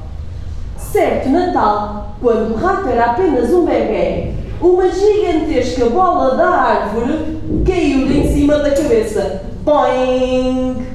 Certo 0.78 1.28
Natal, 1.28 2.14
quando 2.20 2.52
o 2.52 2.56
rato 2.56 2.88
era 2.88 3.12
apenas 3.12 3.50
um 3.50 3.64
bebê, 3.64 4.32
uma 4.60 4.90
gigantesca 4.90 5.86
bola 5.86 6.36
da 6.36 6.48
árvore 6.48 7.40
caiu-lhe 7.66 8.20
em 8.20 8.32
cima 8.32 8.58
da 8.58 8.70
cabeça. 8.70 9.42
Boing! 9.64 10.86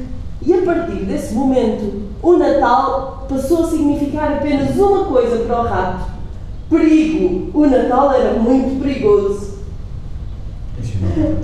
E 0.42 0.54
a 0.54 0.62
partir 0.62 1.06
desse 1.06 1.34
momento, 1.34 2.04
o 2.22 2.38
Natal 2.38 3.26
passou 3.30 3.66
a 3.66 3.70
significar 3.70 4.34
apenas 4.34 4.76
uma 4.76 5.06
coisa 5.06 5.44
para 5.46 5.60
o 5.60 5.64
rato: 5.64 6.15
perigo. 6.70 7.50
O 7.54 7.66
Natal 7.66 8.14
era 8.14 8.34
muito 8.34 8.82
perigoso. 8.82 9.56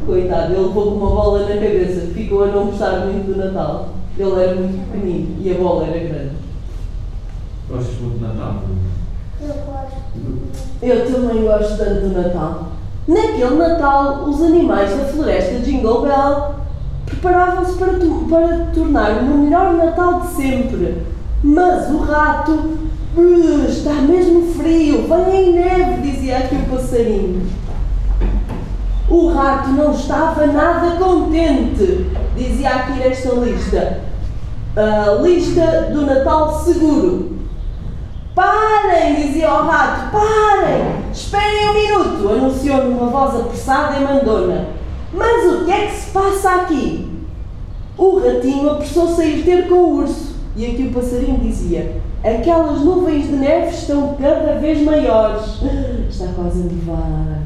Coitado, 0.05 0.53
ele 0.53 0.63
levou 0.63 0.91
com 0.91 0.97
uma 0.97 1.09
bola 1.09 1.41
na 1.41 1.55
cabeça, 1.55 2.13
ficou 2.13 2.43
a 2.43 2.47
não 2.47 2.67
gostar 2.67 3.05
muito 3.05 3.33
do 3.33 3.37
Natal. 3.37 3.89
Ele 4.17 4.43
era 4.43 4.55
muito 4.55 4.91
pequenino 4.91 5.37
e 5.41 5.51
a 5.51 5.57
bola 5.57 5.87
era 5.87 5.99
grande. 5.99 6.31
Gostas 7.69 7.99
muito 7.99 8.17
de 8.17 8.23
Natal? 8.23 8.63
Eu 9.41 9.47
gosto. 9.47 10.01
Eu 10.81 11.11
também 11.11 11.43
gosto 11.43 11.77
tanto 11.77 12.01
do 12.01 12.21
Natal. 12.21 12.67
Naquele 13.07 13.55
Natal, 13.55 14.25
os 14.29 14.41
animais 14.41 14.91
da 14.91 15.05
floresta 15.05 15.55
de 15.55 15.71
Jingle 15.71 16.01
Bell 16.01 16.55
preparavam-se 17.05 17.77
para, 17.77 17.93
para 18.29 18.65
tornar 18.73 19.23
o 19.23 19.37
melhor 19.37 19.73
Natal 19.73 20.21
de 20.21 20.27
sempre. 20.27 21.03
Mas 21.43 21.89
o 21.89 21.97
rato, 21.99 22.51
"Uh, 23.17 23.65
está 23.67 23.93
mesmo 23.93 24.53
frio, 24.53 25.07
vem 25.07 25.53
neve, 25.53 26.11
dizia 26.11 26.37
aqui 26.37 26.55
o 26.55 26.75
passarinho. 26.75 27.47
O 29.09 29.27
rato 29.33 29.69
não 29.71 29.91
estava 29.91 30.45
nada 30.45 30.95
contente, 30.97 32.07
dizia 32.37 32.69
aqui 32.69 32.99
nesta 32.99 33.33
lista. 33.33 33.99
A 34.75 35.21
lista 35.21 35.89
do 35.91 36.05
Natal 36.05 36.63
seguro. 36.63 37.37
Parem, 38.33 39.15
dizia 39.15 39.51
o 39.51 39.65
rato, 39.65 40.11
parem! 40.11 41.01
Esperem 41.11 41.69
um 41.69 41.73
minuto, 41.73 42.29
anunciou 42.29 42.85
numa 42.85 43.07
voz 43.07 43.35
apressada 43.35 43.97
e 43.97 44.03
mandona. 44.05 44.67
Mas 45.13 45.51
o 45.51 45.65
que 45.65 45.71
é 45.71 45.87
que 45.87 45.93
se 45.93 46.11
passa 46.11 46.51
aqui? 46.51 47.11
O 47.97 48.19
ratinho 48.19 48.69
apressou-se 48.69 49.21
a 49.21 49.25
ir 49.25 49.43
ter 49.43 49.67
com 49.67 49.75
o 49.75 49.97
urso. 49.97 50.30
E 50.55 50.65
aqui 50.65 50.83
o 50.83 50.93
passarinho 50.93 51.39
dizia: 51.39 51.97
Aquelas 52.23 52.81
nuvens 52.81 53.27
de 53.27 53.33
neve 53.33 53.75
estão 53.75 54.15
cada 54.19 54.59
vez 54.59 54.81
maiores. 54.81 55.61
Está 56.09 56.27
quase 56.35 56.61
a 56.61 56.65
nevar. 56.65 57.41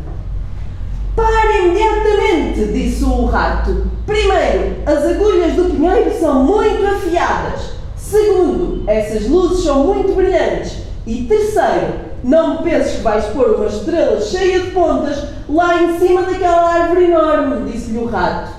Pare 1.15 1.59
imediatamente, 1.59 2.73
disse 2.73 3.03
o 3.03 3.25
rato. 3.25 3.87
Primeiro, 4.05 4.75
as 4.85 5.05
agulhas 5.05 5.53
do 5.53 5.65
pinheiro 5.65 6.11
são 6.19 6.43
muito 6.43 6.85
afiadas. 6.85 7.75
Segundo, 7.95 8.83
essas 8.85 9.29
luzes 9.29 9.63
são 9.63 9.85
muito 9.85 10.13
brilhantes. 10.13 10.79
E 11.07 11.23
terceiro, 11.23 11.93
não 12.23 12.57
penses 12.57 12.97
que 12.97 13.01
vais 13.01 13.25
pôr 13.27 13.55
uma 13.55 13.67
estrela 13.67 14.19
cheia 14.19 14.59
de 14.59 14.71
pontas 14.71 15.23
lá 15.47 15.83
em 15.83 15.99
cima 15.99 16.23
daquela 16.23 16.73
árvore 16.73 17.05
enorme, 17.05 17.71
disse-lhe 17.71 17.99
o 17.99 18.07
rato. 18.07 18.51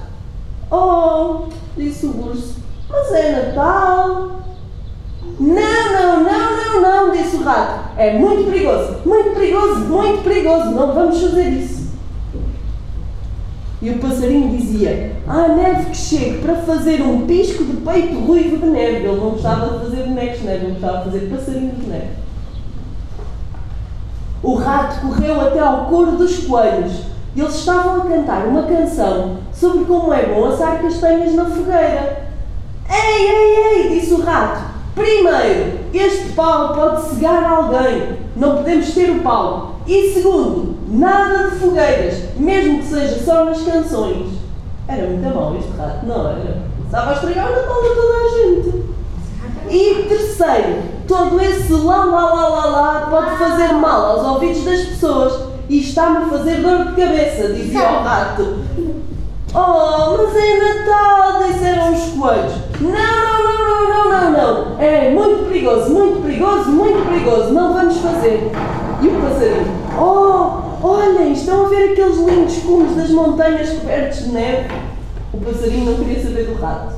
Oh, 0.71 1.45
disse 1.77 2.07
o 2.07 2.29
urso, 2.29 2.57
mas 2.97 3.13
é 3.13 3.33
Natal. 3.33 4.31
Não, 5.39 5.93
não, 5.93 6.25
não, 6.25 6.57
não, 6.57 6.81
não, 6.81 7.13
disse 7.13 7.37
o 7.37 7.43
rato. 7.43 7.91
É 7.99 8.19
muito 8.19 8.51
perigoso, 8.51 9.01
muito 9.05 9.35
perigoso, 9.35 9.81
muito 9.81 10.25
perigoso. 10.25 10.71
Não 10.71 10.95
vamos 10.95 11.21
fazer 11.21 11.49
isso. 11.51 11.87
E 13.83 13.91
o 13.91 13.99
passarinho 13.99 14.57
dizia: 14.57 15.13
Há 15.29 15.49
neve 15.49 15.91
que 15.91 15.97
chegue 15.97 16.39
para 16.39 16.57
fazer 16.57 17.03
um 17.03 17.27
pisco 17.27 17.65
de 17.65 17.77
peito 17.77 18.19
ruivo 18.21 18.57
de 18.57 18.67
neve. 18.67 19.07
Ele 19.07 19.21
não 19.21 19.31
gostava 19.31 19.79
de 19.79 19.85
fazer 19.85 20.05
bonecos 20.05 20.39
de 20.41 20.47
neve, 20.47 20.65
ele 20.65 20.73
gostava 20.73 20.99
de 20.99 21.05
fazer 21.05 21.31
passarinhos 21.31 21.79
de 21.79 21.87
neve. 21.87 22.09
O 24.43 24.55
rato 24.55 25.01
correu 25.01 25.41
até 25.41 25.59
ao 25.59 25.87
coro 25.87 26.13
dos 26.13 26.47
coelhos. 26.47 27.03
Eles 27.37 27.55
estavam 27.55 28.01
a 28.01 28.05
cantar 28.07 28.47
uma 28.47 28.63
canção 28.63 29.39
sobre 29.53 29.85
como 29.85 30.13
é 30.15 30.25
bom 30.27 30.47
assar 30.47 30.81
castanhas 30.81 31.35
na 31.35 31.45
fogueira. 31.45 32.26
Ei, 32.91 33.29
ei, 33.29 33.57
ei, 33.57 33.89
disse 33.99 34.15
o 34.15 34.23
rato. 34.23 34.63
Primeiro, 34.95 35.81
este 35.93 36.33
pau 36.33 36.75
pode 36.75 37.03
cegar 37.09 37.45
alguém. 37.45 38.19
Não 38.37 38.57
podemos 38.57 38.93
ter 38.95 39.11
o 39.11 39.21
pau. 39.21 39.77
E 39.87 40.13
segundo, 40.15 40.77
nada 40.89 41.51
de 41.51 41.57
fogueiras, 41.57 42.35
mesmo 42.37 42.79
que 42.79 42.87
seja 42.87 43.25
só 43.25 43.45
nas 43.45 43.63
canções. 43.63 44.29
Era 44.89 45.07
muito 45.07 45.35
mau 45.35 45.57
este 45.57 45.71
rato, 45.77 46.07
não 46.07 46.29
era? 46.29 46.63
Estava 46.85 47.11
a 47.11 47.15
estragar 47.15 47.51
o 47.51 47.57
Natal 47.57 47.83
de 47.83 47.89
toda 47.89 48.17
a 48.17 48.29
gente. 48.29 48.97
E 49.69 50.07
terceiro, 50.09 50.83
todo 51.09 51.41
esse 51.41 51.73
lá 51.73 52.05
lá 52.05 52.35
lá 52.35 52.49
lá 52.49 52.67
lá 52.67 53.07
pode 53.11 53.37
fazer 53.37 53.73
mal 53.75 54.07
aos 54.07 54.27
ouvidos 54.27 54.65
das 54.65 54.81
pessoas 54.83 55.41
e 55.69 55.81
está-me 55.81 56.19
a 56.19 56.29
fazer 56.29 56.63
dor 56.63 56.87
de 56.87 57.01
cabeça, 57.01 57.53
dizia 57.53 57.81
o 57.81 58.03
rato. 58.03 58.59
Oh, 59.59 60.19
mas 60.19 60.37
é 60.37 60.59
Natal, 60.59 61.43
disseram 61.49 61.95
os 61.95 62.11
coelhos. 62.11 62.53
Não, 62.79 62.91
não, 62.93 63.65
não, 63.65 63.89
não, 63.89 64.11
não, 64.11 64.11
não, 64.11 64.33
não. 64.33 64.79
É 64.79 65.11
muito 65.11 65.49
perigoso, 65.49 65.95
muito 65.95 66.21
perigoso, 66.21 66.71
muito 66.73 67.09
perigoso. 67.09 67.55
Não 67.55 67.73
vamos 67.73 67.97
fazer. 67.97 68.53
E 69.01 69.09
o 69.09 69.19
passarinho. 69.19 69.67
Oh, 69.99 70.87
olhem, 70.87 71.33
estão 71.33 71.65
a 71.65 71.69
ver 71.71 71.93
aqueles 71.93 72.19
lindos 72.19 72.59
cumes 72.59 72.97
das 72.97 73.09
montanhas 73.09 73.71
cobertos 73.71 74.25
de 74.25 74.29
neve? 74.29 74.69
O 75.33 75.39
passarinho 75.39 75.91
não 75.91 76.05
queria 76.05 76.23
saber 76.23 76.45
do 76.49 76.61
rato. 76.61 76.95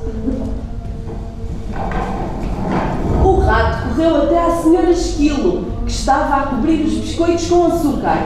O 3.23 3.39
rato 3.39 3.87
correu 3.87 4.23
até 4.23 4.37
à 4.37 4.51
senhora 4.51 4.89
Esquilo, 4.89 5.65
que 5.85 5.91
estava 5.91 6.35
a 6.35 6.47
cobrir 6.47 6.83
os 6.83 6.93
biscoitos 6.95 7.47
com 7.47 7.67
açúcar. 7.67 8.17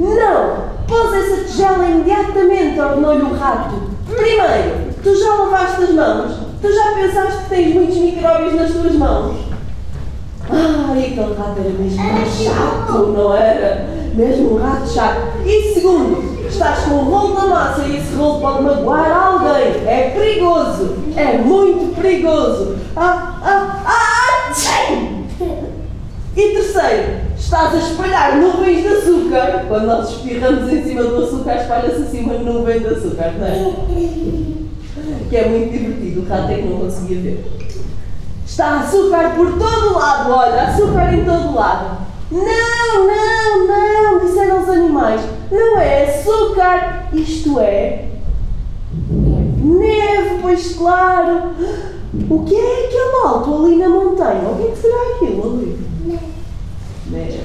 Não! 0.00 0.71
Pôs 0.92 1.14
essa 1.14 1.44
tigela 1.44 1.88
imediatamente, 1.88 2.78
ordenou-lhe 2.78 3.22
o 3.22 3.34
rato. 3.34 3.76
Primeiro, 4.14 4.92
tu 5.02 5.18
já 5.18 5.34
lavaste 5.36 5.84
as 5.84 5.90
mãos? 5.94 6.32
Tu 6.60 6.70
já 6.70 6.92
pensaste 6.92 7.44
que 7.44 7.48
tens 7.48 7.74
muitos 7.74 7.96
micróbios 7.96 8.54
nas 8.54 8.72
tuas 8.72 8.94
mãos? 8.96 9.38
Ai, 10.50 10.98
aquele 10.98 11.34
rato 11.34 11.60
era 11.60 11.70
mesmo 11.70 12.04
muito 12.04 12.28
chato, 12.28 13.06
não 13.06 13.34
era? 13.34 13.88
Mesmo 14.14 14.54
um 14.54 14.62
rato 14.62 14.86
chato. 14.86 15.38
E 15.46 15.72
segundo, 15.72 16.46
estás 16.46 16.80
com 16.80 16.96
o 16.96 17.04
rolo 17.04 17.36
da 17.36 17.46
massa 17.46 17.84
e 17.84 17.96
esse 17.96 18.14
rolo 18.14 18.42
pode 18.42 18.62
magoar 18.62 19.10
alguém. 19.10 19.86
É 19.86 20.12
perigoso. 20.14 20.94
É 21.16 21.38
muito 21.38 21.96
perigoso. 21.98 22.76
Ah, 22.94 23.38
ah, 23.42 23.82
ah, 23.86 24.52
tchim! 24.52 25.24
E 26.36 26.48
terceiro, 26.50 27.21
estás 27.52 27.74
a 27.74 27.78
espalhar 27.78 28.38
nuvens 28.38 28.80
de 28.80 28.88
açúcar. 28.88 29.66
Quando 29.68 29.84
nós 29.84 30.08
espirramos 30.08 30.72
em 30.72 30.82
cima 30.82 31.02
do 31.02 31.22
açúcar, 31.22 31.56
espalha-se 31.56 32.02
assim 32.02 32.24
uma 32.24 32.38
nuvem 32.38 32.80
de 32.80 32.86
açúcar, 32.86 33.34
não 33.38 33.46
é? 33.46 33.74
Que 35.28 35.36
é 35.36 35.48
muito 35.48 35.70
divertido, 35.70 36.22
o 36.22 36.24
rato 36.24 36.50
é 36.50 36.54
que 36.56 36.62
não 36.62 36.78
conseguia 36.78 37.20
ver. 37.20 37.44
Está 38.46 38.80
açúcar 38.80 39.34
por 39.36 39.58
todo 39.58 39.94
lado, 39.94 40.32
olha, 40.32 40.62
açúcar 40.62 41.12
em 41.12 41.24
todo 41.26 41.54
lado. 41.54 41.98
Não, 42.30 43.06
não, 43.06 43.66
não, 43.66 44.26
disseram 44.26 44.62
os 44.62 44.68
animais. 44.70 45.20
Não 45.50 45.78
é 45.78 46.04
açúcar, 46.04 47.08
isto 47.12 47.60
é 47.60 48.06
neve, 48.98 50.38
pois 50.40 50.74
claro. 50.74 51.52
O 52.30 52.44
que 52.44 52.56
é 52.56 52.86
aquele 52.86 53.26
alto 53.26 53.54
ali 53.56 53.76
na 53.76 53.88
montanha? 53.90 54.48
O 54.48 54.56
que 54.56 54.68
é 54.68 54.70
que 54.70 54.78
será 54.78 54.96
aquilo 55.16 55.54
ali? 55.54 55.81
Neve. 57.12 57.40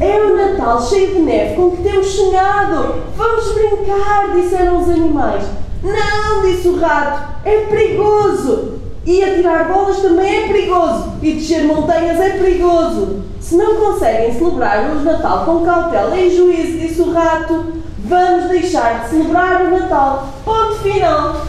É 0.00 0.20
o 0.20 0.36
Natal 0.36 0.82
cheio 0.82 1.14
de 1.14 1.20
neve 1.20 1.54
com 1.54 1.70
que 1.70 1.82
temos 1.82 2.06
sonhado. 2.08 2.96
Vamos 3.16 3.52
brincar, 3.52 4.32
disseram 4.34 4.82
os 4.82 4.88
animais. 4.88 5.44
Não, 5.82 6.42
disse 6.42 6.66
o 6.66 6.80
rato, 6.80 7.40
é 7.44 7.58
perigoso. 7.66 8.74
E 9.06 9.22
atirar 9.22 9.68
bolas 9.68 9.98
também 9.98 10.44
é 10.44 10.48
perigoso. 10.48 11.12
E 11.22 11.34
descer 11.34 11.64
montanhas 11.64 12.18
é 12.18 12.30
perigoso. 12.30 13.22
Se 13.38 13.54
não 13.54 13.76
conseguem 13.76 14.32
celebrar 14.32 14.90
o 14.90 15.04
Natal 15.04 15.44
com 15.44 15.64
cautela 15.64 16.16
e 16.16 16.34
juízo, 16.34 16.78
disse 16.78 17.02
o 17.02 17.12
rato, 17.12 17.74
vamos 17.98 18.48
deixar 18.48 19.04
de 19.04 19.10
celebrar 19.10 19.62
o 19.62 19.70
Natal. 19.78 20.28
Ponto 20.44 20.74
final. 20.76 21.46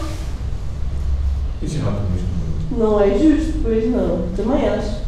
Isso 1.62 1.78
é 1.78 1.80
rato 1.80 2.02
mesmo. 2.12 2.28
Não 2.78 3.00
é 3.00 3.10
justo, 3.18 3.54
pois 3.64 3.90
não. 3.90 4.26
Também 4.36 4.68
acho. 4.68 5.05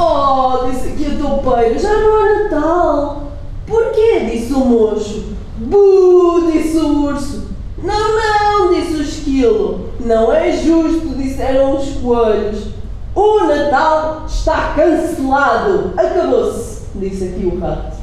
Oh, 0.00 0.70
disse 0.70 0.90
aqui 0.90 1.06
a 1.06 1.18
toupeira, 1.18 1.76
já 1.76 1.92
não 1.92 2.24
é 2.24 2.44
Natal. 2.44 3.32
Porquê? 3.66 4.20
disse 4.30 4.52
o 4.52 4.60
mocho. 4.60 5.24
Bu, 5.56 6.48
disse 6.52 6.78
o 6.78 7.02
urso. 7.02 7.48
Não, 7.82 8.16
não, 8.16 8.74
disse 8.74 8.94
o 8.94 9.02
esquilo. 9.02 9.88
Não 9.98 10.32
é 10.32 10.52
justo, 10.52 11.16
disseram 11.16 11.76
os 11.76 11.88
coelhos. 11.96 12.68
O 13.12 13.44
Natal 13.48 14.22
está 14.28 14.74
cancelado. 14.74 15.92
Acabou-se, 15.96 16.82
disse 16.94 17.24
aqui 17.24 17.46
o 17.46 17.58
rato. 17.58 17.96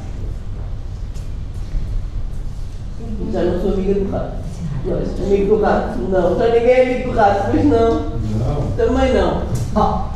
Já 3.32 3.42
não 3.42 3.60
sou 3.62 3.72
amiga 3.72 3.94
do 3.94 4.10
rato. 4.10 4.36
Mas, 4.84 5.26
amigo 5.26 5.56
do 5.56 5.62
rato, 5.62 5.98
não. 6.10 6.38
Já 6.38 6.44
ninguém 6.44 6.70
é 6.70 6.82
amigo 6.82 7.10
do 7.10 7.16
rato, 7.16 7.50
pois 7.50 7.64
não. 7.64 7.90
Não. 8.00 8.70
Também 8.76 9.14
não. 9.14 9.42
Ah. 9.74 10.15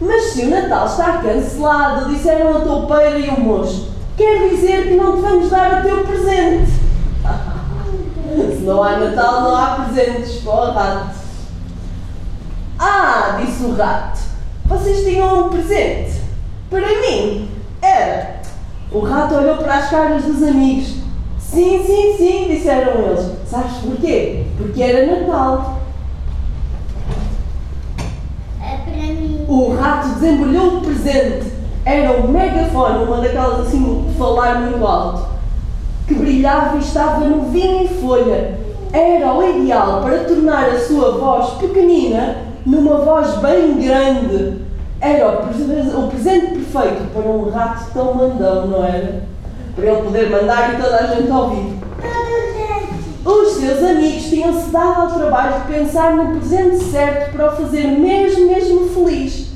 Mas 0.00 0.24
se 0.32 0.44
o 0.44 0.50
Natal 0.50 0.86
está 0.86 1.18
cancelado, 1.18 2.10
disseram 2.10 2.56
a 2.56 2.60
toupeira 2.60 3.18
e 3.18 3.28
o 3.28 3.40
moço, 3.40 3.90
quer 4.16 4.48
dizer 4.48 4.88
que 4.88 4.94
não 4.96 5.16
te 5.16 5.22
vamos 5.22 5.50
dar 5.50 5.80
o 5.80 5.82
teu 5.82 6.04
presente. 6.04 6.72
se 8.56 8.62
não 8.62 8.82
há 8.82 8.98
Natal, 8.98 9.42
não 9.42 9.56
há 9.56 9.66
presentes 9.84 10.40
para 10.42 10.52
o 10.52 10.72
rato. 10.72 11.16
Ah, 12.78 13.40
disse 13.40 13.64
o 13.64 13.76
rato, 13.76 14.20
vocês 14.66 15.04
tinham 15.04 15.46
um 15.46 15.48
presente. 15.50 16.20
Para 16.68 16.88
mim, 17.00 17.48
era. 17.80 18.42
O 18.90 19.00
rato 19.00 19.34
olhou 19.34 19.56
para 19.58 19.74
as 19.74 19.90
caras 19.90 20.24
dos 20.24 20.42
amigos. 20.42 20.94
Sim, 21.38 21.84
sim, 21.84 22.16
sim, 22.16 22.48
disseram 22.48 23.00
eles. 23.00 23.30
Sabes 23.46 23.76
porquê? 23.78 24.46
Porque 24.56 24.82
era 24.82 25.06
Natal. 25.06 25.80
É 28.60 28.76
para 28.78 28.92
mim. 28.92 29.33
O 29.46 29.74
rato 29.74 30.08
desembrulhou 30.14 30.78
o 30.78 30.80
presente. 30.80 31.52
Era 31.84 32.12
um 32.12 32.28
megafone, 32.28 33.04
uma 33.04 33.18
daquelas 33.18 33.66
assim 33.66 34.06
falar 34.16 34.60
muito 34.62 34.86
alto, 34.86 35.26
que 36.08 36.14
brilhava 36.14 36.76
e 36.76 36.80
estava 36.80 37.26
novinho 37.26 37.82
em 37.82 37.88
folha. 37.88 38.58
Era 38.92 39.34
o 39.34 39.42
ideal 39.42 40.00
para 40.02 40.24
tornar 40.24 40.68
a 40.70 40.78
sua 40.78 41.18
voz 41.18 41.50
pequenina 41.54 42.36
numa 42.64 42.98
voz 42.98 43.36
bem 43.36 43.74
grande. 43.74 44.62
Era 45.00 45.28
o 45.28 46.08
presente 46.08 46.46
perfeito 46.46 47.12
para 47.12 47.30
um 47.30 47.50
rato 47.50 47.92
tão 47.92 48.14
mandão, 48.14 48.66
não 48.68 48.84
era? 48.84 49.24
Para 49.76 49.84
ele 49.84 50.02
poder 50.02 50.30
mandar 50.30 50.72
e 50.72 50.82
toda 50.82 50.96
a 50.96 51.06
gente 51.08 51.30
ouvir. 51.30 51.73
Seus 53.64 53.82
amigos 53.82 54.24
tinham-se 54.24 54.68
dado 54.68 55.00
ao 55.00 55.10
trabalho 55.18 55.62
de 55.62 55.72
pensar 55.72 56.14
no 56.14 56.38
presente 56.38 56.84
certo 56.84 57.32
para 57.32 57.50
o 57.50 57.56
fazer 57.56 57.86
mesmo, 57.86 58.46
mesmo 58.46 58.90
feliz. 58.90 59.52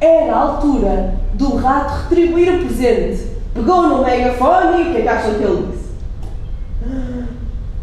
Era 0.00 0.32
a 0.32 0.38
altura 0.38 1.16
do 1.32 1.56
rato 1.56 2.04
retribuir 2.04 2.54
o 2.54 2.64
presente. 2.64 3.26
Pegou 3.52 3.88
no 3.88 4.04
megafone 4.04 4.78
e 4.78 4.82
o 4.82 4.92
que 4.92 4.98
é 4.98 5.02
que 5.02 5.08
acham 5.08 5.34
que 5.34 5.42
ele 5.42 5.68
disse? 5.72 5.88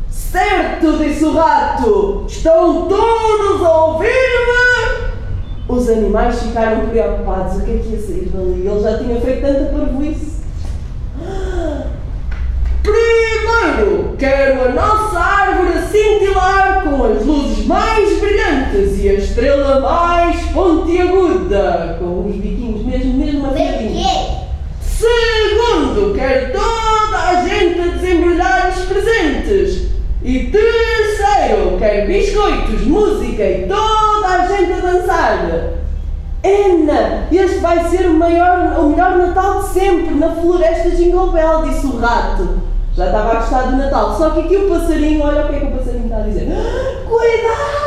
Certo, 0.09 0.97
disse 0.99 1.25
o 1.25 1.33
rato! 1.33 2.23
Estão 2.29 2.87
todos 2.87 3.61
a 3.61 3.85
ouvir-me? 3.87 5.11
Os 5.67 5.89
animais 5.89 6.43
ficaram 6.43 6.87
preocupados. 6.87 7.57
O 7.57 7.65
que 7.65 7.71
é 7.71 7.77
que 7.77 7.89
ia 7.89 7.99
sair 7.99 8.31
dali? 8.33 8.65
Ele 8.65 8.81
já 8.81 8.99
tinha 8.99 9.19
feito 9.19 9.41
tanta 9.41 9.65
parvoíce. 9.65 10.31
Primeiro, 13.61 14.15
quero 14.17 14.63
a 14.63 14.69
nossa 14.69 15.19
árvore 15.19 15.77
a 15.77 15.81
cintilar 15.83 16.83
com 16.83 17.03
as 17.03 17.23
luzes 17.23 17.63
mais 17.67 18.19
brilhantes 18.19 18.99
e 18.99 19.09
a 19.09 19.13
estrela 19.13 19.79
mais 19.79 20.41
pontiaguda, 20.47 21.97
com 21.99 22.25
os 22.27 22.35
biquinhos 22.37 22.83
mesmo, 22.83 23.13
mesmo 23.13 23.45
afiadinhos. 23.45 24.01
Porquê? 24.01 24.41
Segundo, 24.81 26.15
quero 26.15 26.53
toda 26.53 27.17
a 27.17 27.47
gente 27.47 27.81
a 27.81 27.97
desembrulhar 27.97 28.69
os 28.69 28.85
presentes. 28.85 29.91
E 30.23 30.39
terceiro, 30.45 31.77
quero 31.77 32.07
biscoitos, 32.07 32.81
música 32.87 33.43
e 33.43 33.67
toda 33.67 34.27
a 34.27 34.47
gente 34.47 34.73
a 34.73 34.79
dançar. 34.79 35.49
Ana, 36.43 37.27
este 37.31 37.59
vai 37.59 37.87
ser 37.89 38.07
o, 38.07 38.13
maior, 38.15 38.79
o 38.79 38.89
melhor 38.89 39.17
Natal 39.17 39.61
de 39.61 39.67
sempre 39.69 40.15
na 40.15 40.31
floresta 40.31 40.89
Jingle 40.89 41.31
Bell, 41.31 41.61
disse 41.61 41.85
o 41.85 41.99
rato. 41.99 42.70
Já 42.95 43.05
estava 43.05 43.31
a 43.31 43.35
gostar 43.35 43.71
do 43.71 43.77
Natal, 43.77 44.17
só 44.17 44.31
que 44.31 44.41
aqui 44.41 44.57
o 44.57 44.69
passarinho, 44.69 45.23
olha 45.23 45.45
o 45.45 45.47
que 45.47 45.55
é 45.55 45.59
que 45.59 45.65
o 45.65 45.71
passarinho 45.71 46.03
está 46.03 46.17
a 46.17 46.21
dizer. 46.21 46.47
Cuidado! 47.07 47.81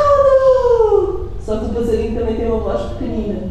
Só 1.39 1.57
que 1.57 1.65
o 1.65 1.69
passarinho 1.69 2.19
também 2.19 2.35
tem 2.35 2.47
uma 2.47 2.59
voz 2.59 2.81
pequenina. 2.93 3.49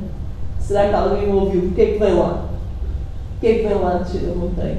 Será 0.58 0.88
que 0.88 0.94
alguém 0.94 1.28
o 1.28 1.36
ouviu? 1.36 1.60
O 1.62 1.70
que 1.70 1.80
é 1.80 1.86
que 1.86 1.98
vem 1.98 2.14
lá? 2.14 2.46
O 3.36 3.40
que 3.40 3.46
é 3.46 3.54
que 3.54 3.68
vem 3.68 3.78
lá 3.78 3.98
descer 3.98 4.32
a 4.32 4.34
montanha? 4.34 4.78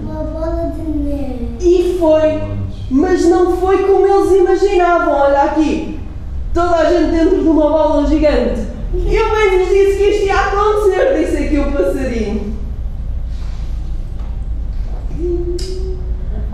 Uma 0.00 0.22
bola 0.22 0.72
de 0.76 0.82
neve. 0.82 1.48
E 1.60 1.96
foi, 1.98 2.42
mas 2.90 3.24
não 3.24 3.56
foi 3.56 3.78
como 3.78 4.06
eles 4.06 4.30
imaginavam. 4.32 5.12
Olha 5.12 5.42
aqui, 5.42 5.98
toda 6.54 6.76
a 6.76 6.84
gente 6.84 7.10
dentro 7.10 7.42
de 7.42 7.48
uma 7.48 7.68
bola 7.68 8.06
gigante. 8.06 8.60
Eu 8.94 9.34
bem 9.34 9.58
vos 9.58 9.68
disse 9.68 9.98
que 9.98 10.04
isto 10.04 10.26
ia 10.26 10.38
acontecer, 10.38 11.18
disse 11.18 11.36
aqui 11.44 11.58
o 11.58 11.72
passarinho. 11.72 12.45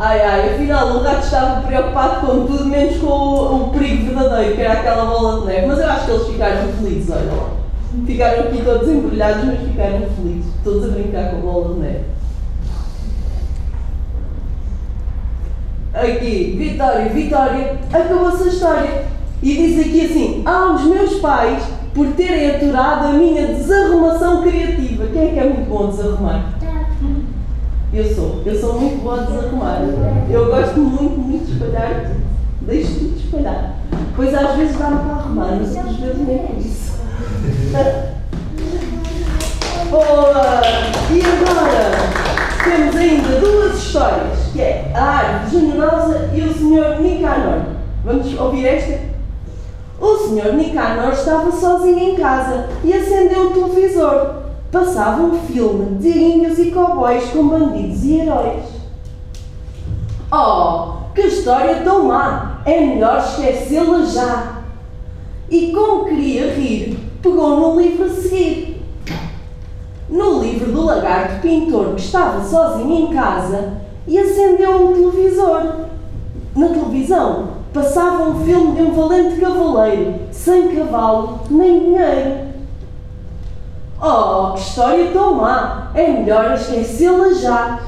Ai 0.04 0.20
ai, 0.20 0.54
afinal 0.54 0.96
o 0.96 1.02
rato 1.04 1.22
estava 1.22 1.60
preocupado 1.60 2.26
com 2.26 2.44
tudo, 2.44 2.64
menos 2.64 2.96
com 2.96 3.06
o, 3.06 3.66
o 3.66 3.70
perigo 3.70 4.12
verdadeiro, 4.12 4.56
que 4.56 4.60
era 4.60 4.72
aquela 4.72 5.04
bola 5.04 5.40
de 5.42 5.46
neve. 5.46 5.66
Mas 5.68 5.78
eu 5.78 5.88
acho 5.88 6.04
que 6.06 6.10
eles 6.10 6.26
ficaram 6.26 6.72
felizes, 6.72 7.10
olha 7.10 7.32
lá. 7.32 7.50
Ficaram 8.04 8.40
aqui 8.40 8.62
todos 8.64 8.88
embrulhados, 8.88 9.44
mas 9.44 9.60
ficaram 9.60 10.00
felizes, 10.16 10.52
todos 10.64 10.86
a 10.86 10.88
brincar 10.88 11.30
com 11.30 11.36
a 11.36 11.40
bola 11.40 11.74
de 11.74 11.80
neve. 11.80 12.04
Aqui, 15.94 16.56
Vitória, 16.58 17.08
Vitória, 17.10 17.78
acabou-se 17.92 18.42
a 18.42 18.46
história. 18.48 19.04
E 19.40 19.54
diz 19.54 19.86
aqui 19.86 20.06
assim: 20.06 20.42
aos 20.44 20.82
meus 20.82 21.20
pais 21.20 21.62
por 21.94 22.08
terem 22.14 22.50
aturado 22.50 23.06
a 23.06 23.12
minha 23.12 23.46
desarrumação 23.46 24.42
criativa. 24.42 25.06
Quem 25.12 25.28
é 25.28 25.32
que 25.32 25.38
é 25.38 25.44
muito 25.44 25.68
bom 25.68 25.90
desarrumar? 25.90 26.54
Eu 27.94 28.14
sou. 28.14 28.40
Eu 28.46 28.58
sou 28.58 28.80
muito 28.80 29.02
boa 29.02 29.20
a 29.20 29.24
desarrumar. 29.24 29.82
Eu 30.30 30.46
gosto 30.46 30.80
muito, 30.80 31.18
muito 31.18 31.44
de 31.44 31.52
espalhar 31.52 32.06
tudo. 32.06 32.22
Deixo 32.62 32.94
tudo 32.94 33.18
espalhar. 33.18 33.76
Pois 34.16 34.34
às 34.34 34.56
vezes 34.56 34.78
dá-me 34.78 34.96
para 34.96 35.12
arrumar, 35.12 35.58
mas 35.60 35.76
outras 35.76 35.96
vezes 35.96 36.26
nem 36.26 36.38
por 36.38 36.58
isso. 36.58 36.92
Boa! 39.90 40.62
E 41.10 41.20
agora 41.20 41.90
temos 42.64 42.96
ainda 42.96 43.40
duas 43.40 43.76
histórias, 43.76 44.38
que 44.54 44.62
é 44.62 44.90
a 44.94 45.02
árvore 45.02 45.60
generosa 45.60 46.30
e 46.32 46.40
o 46.40 46.54
Sr. 46.54 47.02
Nicanor. 47.02 47.60
Vamos 48.06 48.40
ouvir 48.40 48.66
esta? 48.68 49.00
O 50.00 50.16
Sr. 50.16 50.54
Nicanor 50.54 51.12
estava 51.12 51.52
sozinho 51.52 51.98
em 51.98 52.16
casa 52.16 52.70
e 52.82 52.94
acendeu 52.94 53.48
o 53.48 53.50
televisor. 53.50 54.41
Passava 54.72 55.22
um 55.22 55.38
filme 55.38 55.98
de 55.98 56.08
índios 56.08 56.58
e 56.58 56.70
cowboys 56.70 57.24
com 57.24 57.46
bandidos 57.46 58.02
e 58.04 58.20
heróis. 58.20 58.64
Oh, 60.32 61.12
que 61.14 61.20
história 61.20 61.82
tão 61.84 62.04
má! 62.04 62.62
É 62.64 62.80
melhor 62.80 63.18
esquecê-la 63.18 64.02
já. 64.06 64.62
E 65.50 65.72
como 65.72 66.06
queria 66.06 66.54
rir, 66.54 66.98
pegou 67.20 67.60
no 67.60 67.78
livro 67.78 68.06
a 68.06 68.08
seguir. 68.08 68.82
No 70.08 70.42
livro 70.42 70.72
do 70.72 70.86
lagarto 70.86 71.42
pintor 71.42 71.94
que 71.94 72.00
estava 72.00 72.42
sozinho 72.42 73.10
em 73.10 73.14
casa 73.14 73.74
e 74.08 74.18
acendeu 74.18 74.86
um 74.86 74.92
televisor. 74.94 75.88
Na 76.56 76.68
televisão 76.68 77.48
passava 77.74 78.24
um 78.24 78.42
filme 78.42 78.76
de 78.76 78.82
um 78.84 78.92
valente 78.92 79.38
cavaleiro, 79.38 80.14
sem 80.30 80.74
cavalo 80.74 81.40
nem 81.50 81.78
dinheiro. 81.78 82.51
Oh, 84.04 84.54
que 84.54 84.60
história 84.62 85.12
tão 85.12 85.34
má! 85.34 85.92
É 85.94 86.08
melhor 86.08 86.54
esquecê-la 86.54 87.32
já. 87.34 87.80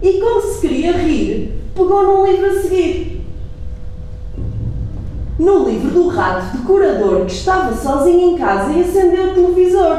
E 0.00 0.20
como 0.20 0.40
se 0.40 0.60
queria 0.60 0.92
rir, 0.92 1.60
pegou 1.74 2.04
num 2.04 2.24
livro 2.24 2.46
a 2.46 2.62
seguir. 2.62 3.26
No 5.36 5.68
livro 5.68 5.90
do 5.90 6.06
rato 6.06 6.56
decorador 6.56 7.26
que 7.26 7.32
estava 7.32 7.76
sozinho 7.76 8.30
em 8.30 8.38
casa 8.38 8.70
e 8.70 8.82
acendeu 8.82 9.32
o 9.32 9.34
televisor. 9.34 9.98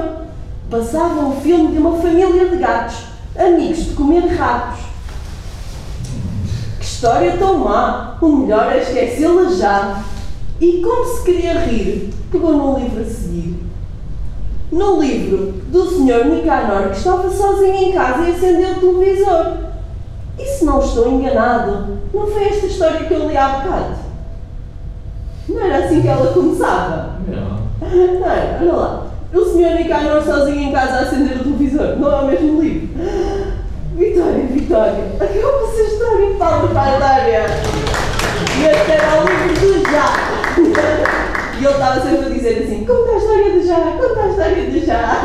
Passava 0.72 1.20
um 1.20 1.36
filme 1.42 1.74
de 1.74 1.80
uma 1.80 1.98
família 1.98 2.48
de 2.48 2.56
gatos, 2.56 3.00
amigos 3.38 3.88
de 3.88 3.94
comer 3.94 4.26
ratos. 4.26 4.86
Que 6.80 6.86
história 6.86 7.36
tão 7.36 7.58
má! 7.58 8.18
O 8.22 8.30
melhor 8.30 8.72
é 8.72 8.82
esquecê-la 8.82 9.50
já. 9.50 10.02
E 10.62 10.82
como 10.82 11.04
se 11.04 11.26
queria 11.26 11.60
rir, 11.60 12.14
pegou 12.32 12.54
num 12.54 12.80
livro 12.80 13.02
a 13.02 13.06
seguir. 13.06 13.67
No 14.72 15.00
livro 15.00 15.54
do 15.68 15.86
Sr. 15.86 16.26
Nicanor, 16.26 16.90
que 16.90 16.98
estava 16.98 17.30
sozinho 17.30 17.74
em 17.74 17.92
casa 17.94 18.24
e 18.24 18.32
acendeu 18.32 18.72
o 18.72 18.80
televisor. 18.80 19.54
E 20.38 20.46
se 20.46 20.66
não 20.66 20.80
estou 20.80 21.10
enganado, 21.10 22.00
não 22.14 22.28
foi 22.28 22.44
esta 22.44 22.66
história 22.66 23.06
que 23.06 23.14
eu 23.14 23.28
li 23.28 23.38
há 23.38 23.48
bocado? 23.48 23.96
Não 25.48 25.64
era 25.64 25.86
assim 25.86 26.02
que 26.02 26.08
ela 26.08 26.34
começava? 26.34 27.16
Não. 27.28 27.58
Não 28.20 28.26
era, 28.30 28.58
olha 28.60 28.74
lá. 28.74 29.08
O 29.34 29.46
Sr. 29.46 29.76
Nicanor 29.78 30.22
sozinho 30.24 30.70
em 30.70 30.72
casa 30.72 30.98
a 30.98 31.02
acender 31.02 31.38
o 31.38 31.44
televisor. 31.44 31.98
Não 31.98 32.12
é 32.12 32.22
o 32.22 32.28
mesmo 32.28 32.62
livro. 32.62 32.90
Vitória, 33.96 34.46
Vitória. 34.48 35.04
Acabou-se 35.20 35.82
a 35.82 35.84
história 35.86 36.28
de 36.28 36.34
Paulo 36.34 36.68
para 36.70 36.82
a 36.82 36.92
Vitória. 36.92 37.46
E 38.58 38.66
este 38.66 38.92
era 38.92 39.22
o 39.22 39.26
livro 39.26 39.84
do 39.84 39.92
já. 39.92 41.04
E 41.60 41.66
ele 41.66 41.74
estava 41.74 42.02
sempre 42.02 42.26
a 42.26 42.30
dizer 42.30 42.64
assim: 42.64 42.86
conta 42.86 43.12
a 43.12 43.18
história 43.18 43.52
do 43.54 43.68
já, 43.68 43.76
conta 43.76 44.22
a 44.22 44.30
história 44.30 44.70
do 44.70 44.86
já. 44.86 45.24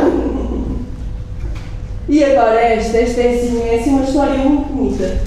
E 2.09 2.25
agora 2.25 2.61
esta, 2.61 2.99
esta 2.99 3.21
é 3.21 3.35
assim, 3.35 3.69
é 3.69 3.75
assim 3.77 3.91
uma 3.91 4.05
história 4.05 4.39
muito 4.39 4.73
bonita. 4.73 5.21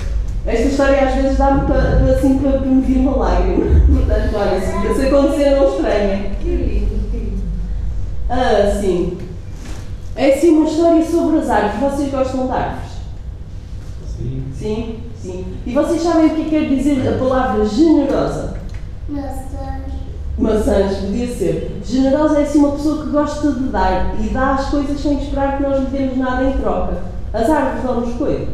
Esta 0.46 0.68
história 0.68 1.08
às 1.08 1.15
vezes 1.15 1.38
dá-me 1.38 1.65
para, 1.65 2.12
assim, 2.12 2.38
para, 2.38 2.60
me 2.60 2.82
vir 2.82 3.00
uma 3.00 3.18
lágrima. 3.18 3.65
Portanto, 3.88 4.36
olha, 4.36 4.62
se, 4.62 4.94
se 4.94 5.08
acontecer 5.08 5.56
não 5.56 5.70
estranha. 5.70 6.32
Que 6.39 6.50
lindo, 6.50 7.10
que 7.10 7.18
lindo. 7.18 7.44
Ah, 8.30 8.80
sim. 8.80 9.18
É 10.15 10.34
assim 10.34 10.52
uma 10.52 10.70
história 10.70 11.04
sobre 11.04 11.39
as 11.39 11.50
árvores. 11.50 11.94
Vocês 11.94 12.12
gostam 12.12 12.46
de 12.46 12.54
árvores? 12.54 12.91
Sim. 14.18 14.44
Sim? 14.54 15.00
Sim. 15.20 15.46
E 15.65 15.74
vocês 15.74 16.04
sabem 16.04 16.28
o 16.28 16.36
que 16.36 16.50
quer 16.50 16.70
dizer 16.70 17.08
a 17.08 17.18
palavra 17.18 17.65
generosa? 17.65 18.54
Maçãs. 19.10 19.75
Maçãs, 20.38 20.98
podia 20.98 21.28
ser. 21.28 21.80
Generosa 21.86 22.39
é 22.39 22.43
assim 22.43 22.60
uma 22.60 22.71
pessoa 22.74 23.04
que 23.04 23.10
gosta 23.10 23.52
de 23.54 23.63
dar 23.69 24.15
e 24.19 24.30
dá 24.30 24.56
as 24.56 24.69
coisas 24.69 25.00
sem 25.00 25.17
esperar 25.21 25.58
que 25.58 25.63
nós 25.63 25.80
lhe 25.80 25.86
demos 25.98 26.17
nada 26.17 26.43
em 26.43 26.58
troca. 26.58 26.98
As 27.34 27.50
árvores 27.50 27.84
dão-nos 27.84 28.13
coisas. 28.15 28.48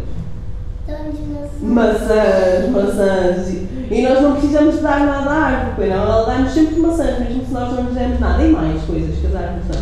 Maçãs. 1.62 1.62
Maçãs, 1.62 2.70
maçãs. 2.70 3.48
E- 3.92 4.02
nós 4.04 4.22
não 4.22 4.34
precisamos 4.34 4.76
de 4.76 4.82
dar 4.82 5.00
nada 5.06 5.30
à 5.30 5.34
árvore, 5.34 5.74
pois 5.76 5.90
não? 5.90 5.98
Ela 5.98 6.26
dá-nos 6.26 6.52
sempre 6.54 6.80
maçãs, 6.80 7.20
mesmo 7.20 7.46
se 7.46 7.52
nós 7.52 7.74
não 7.74 7.84
lhes 7.84 7.94
demos 7.94 8.20
nada. 8.20 8.44
E 8.44 8.52
mais 8.52 8.82
coisas 8.84 9.18
que 9.20 9.28
as 9.28 9.36
árvores 9.36 9.68
dão. 9.68 9.82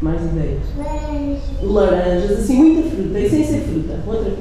Mais 0.00 0.20
ideias. 0.22 0.62
Laranja. 0.76 1.40
Laranjas, 1.62 2.38
assim, 2.38 2.56
muita 2.56 2.88
fruta, 2.88 3.18
e 3.18 3.30
sem 3.30 3.44
ser 3.44 3.60
fruta. 3.60 3.94
Outra 4.06 4.32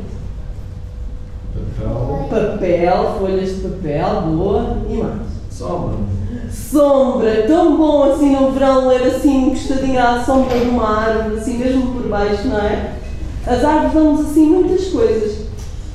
Papel. 1.80 2.28
Papel, 2.30 3.16
folhas 3.20 3.56
de 3.56 3.62
papel, 3.68 4.22
boa. 4.22 4.78
E 4.90 4.98
mais. 4.98 5.37
Sombra. 5.58 5.98
Sombra, 6.52 7.48
tão 7.48 7.78
bom 7.78 8.04
assim 8.12 8.36
no 8.36 8.52
verão 8.52 8.90
ler 8.90 9.08
assim 9.08 9.48
encostadinho 9.48 10.00
à 10.00 10.24
sombra 10.24 10.60
de 10.60 10.70
uma 10.70 10.88
árvore, 10.88 11.38
assim 11.38 11.58
mesmo 11.58 11.94
por 11.94 12.08
baixo, 12.08 12.48
não 12.48 12.60
é? 12.60 12.94
As 13.44 13.66
árvores 13.66 13.94
dão-nos 13.94 14.30
assim 14.30 14.46
muitas 14.46 14.86
coisas. 14.90 15.48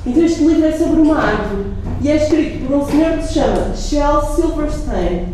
Então 0.05 0.21
este 0.21 0.43
livro 0.43 0.65
é 0.65 0.71
sobre 0.73 0.99
uma 0.99 1.17
árvore 1.17 1.63
e 2.01 2.11
é 2.11 2.17
escrito 2.17 2.67
por 2.67 2.75
um 2.75 2.85
senhor 2.85 3.17
que 3.17 3.23
se 3.23 3.33
chama 3.35 3.73
Shel 3.73 4.21
Silverstein, 4.35 5.27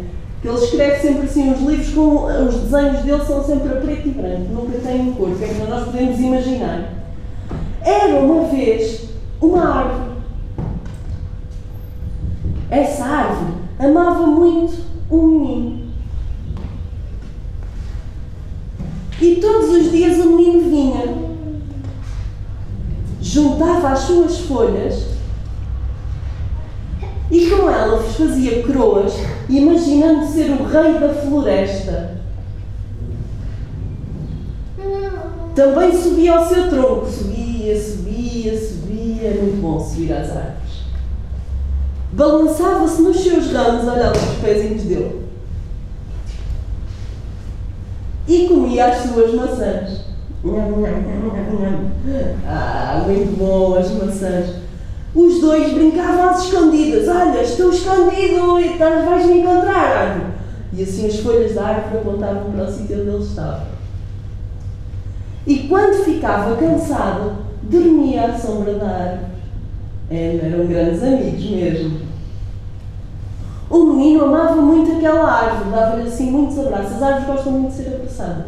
que 0.44 0.48
ele 0.48 0.58
escreve 0.58 1.02
sempre 1.02 1.26
assim 1.26 1.52
os 1.52 1.62
livros 1.62 1.90
com 1.90 2.26
os 2.26 2.56
desenhos 2.56 3.02
dele 3.02 3.26
são 3.26 3.44
sempre 3.44 3.70
a 3.70 3.82
preto 3.82 4.10
e 4.10 4.12
branco, 4.12 4.54
nunca 4.54 4.78
têm 4.78 5.12
cor, 5.14 5.32
que 5.32 5.44
é 5.44 5.48
que 5.48 5.68
nós 5.68 5.86
podemos 5.86 6.20
imaginar. 6.20 6.94
Era 7.82 8.20
uma 8.20 8.44
vez 8.44 9.10
uma 9.42 9.76
árvore. 9.76 10.10
Essa 12.70 13.04
árvore 13.06 13.69
amava 13.80 14.28
muito 14.28 14.84
um 15.10 15.28
menino. 15.28 15.90
E 19.22 19.36
todos 19.36 19.70
os 19.70 19.92
dias 19.92 20.18
o 20.18 20.36
menino 20.36 20.70
vinha, 20.70 21.30
juntava 23.22 23.90
as 23.90 24.00
suas 24.00 24.40
folhas 24.40 25.08
e 27.32 27.50
com 27.50 27.70
elas 27.70 28.16
fazia 28.16 28.64
coroas, 28.64 29.14
imaginando 29.48 30.26
ser 30.26 30.50
o 30.52 30.64
rei 30.66 31.00
da 31.00 31.14
floresta. 31.14 32.20
Também 35.54 35.92
subia 35.92 36.38
ao 36.38 36.48
seu 36.48 36.70
tronco, 36.70 37.06
subia, 37.06 37.80
subia, 37.80 38.58
subia, 38.58 39.32
muito 39.32 39.62
bom 39.62 39.80
subir 39.80 40.14
às 40.14 40.30
árvores. 40.30 40.69
Balançava-se 42.12 43.02
nos 43.02 43.22
seus 43.22 43.52
ramos, 43.52 43.86
para 43.86 44.12
os 44.12 44.38
pezinhos 44.42 44.84
dele. 44.84 45.26
E 48.28 48.48
comia 48.48 48.88
as 48.88 48.98
suas 49.04 49.34
maçãs. 49.34 50.02
Ah, 52.48 53.04
muito 53.06 53.38
bom 53.38 53.76
as 53.76 53.92
maçãs. 53.92 54.56
Os 55.14 55.42
dois 55.42 55.74
brincavam 55.74 56.30
às 56.30 56.44
escondidas. 56.46 57.08
Olha, 57.08 57.42
estou 57.42 57.72
escondido 57.72 58.60
e 58.60 58.78
tá- 58.78 59.06
vais-me 59.08 59.40
encontrar. 59.40 60.32
E 60.72 60.84
assim 60.84 61.08
as 61.08 61.20
folhas 61.20 61.56
da 61.56 61.66
árvore 61.66 61.98
apontavam 61.98 62.52
para 62.52 62.66
o 62.66 62.72
sítio 62.72 63.02
onde 63.02 63.10
ele 63.10 63.24
estava. 63.24 63.68
E 65.48 65.68
quando 65.68 66.04
ficava 66.04 66.56
cansado, 66.58 67.38
dormia 67.64 68.26
à 68.26 68.38
sombra 68.38 68.74
da 68.76 68.86
árvore. 68.88 69.39
É, 70.10 70.40
eram 70.44 70.66
grandes 70.66 71.04
amigos 71.04 71.50
mesmo. 71.50 72.02
O 73.70 73.84
menino 73.84 74.26
amava 74.26 74.56
muito 74.56 74.98
aquela 74.98 75.32
árvore, 75.32 75.70
dava-lhe 75.70 76.08
assim 76.08 76.32
muitos 76.32 76.58
abraços. 76.58 76.94
As 76.94 77.04
árvores 77.04 77.28
gostam 77.28 77.52
muito 77.54 77.72
de 77.72 77.84
ser 77.84 77.94
abraçadas. 77.94 78.46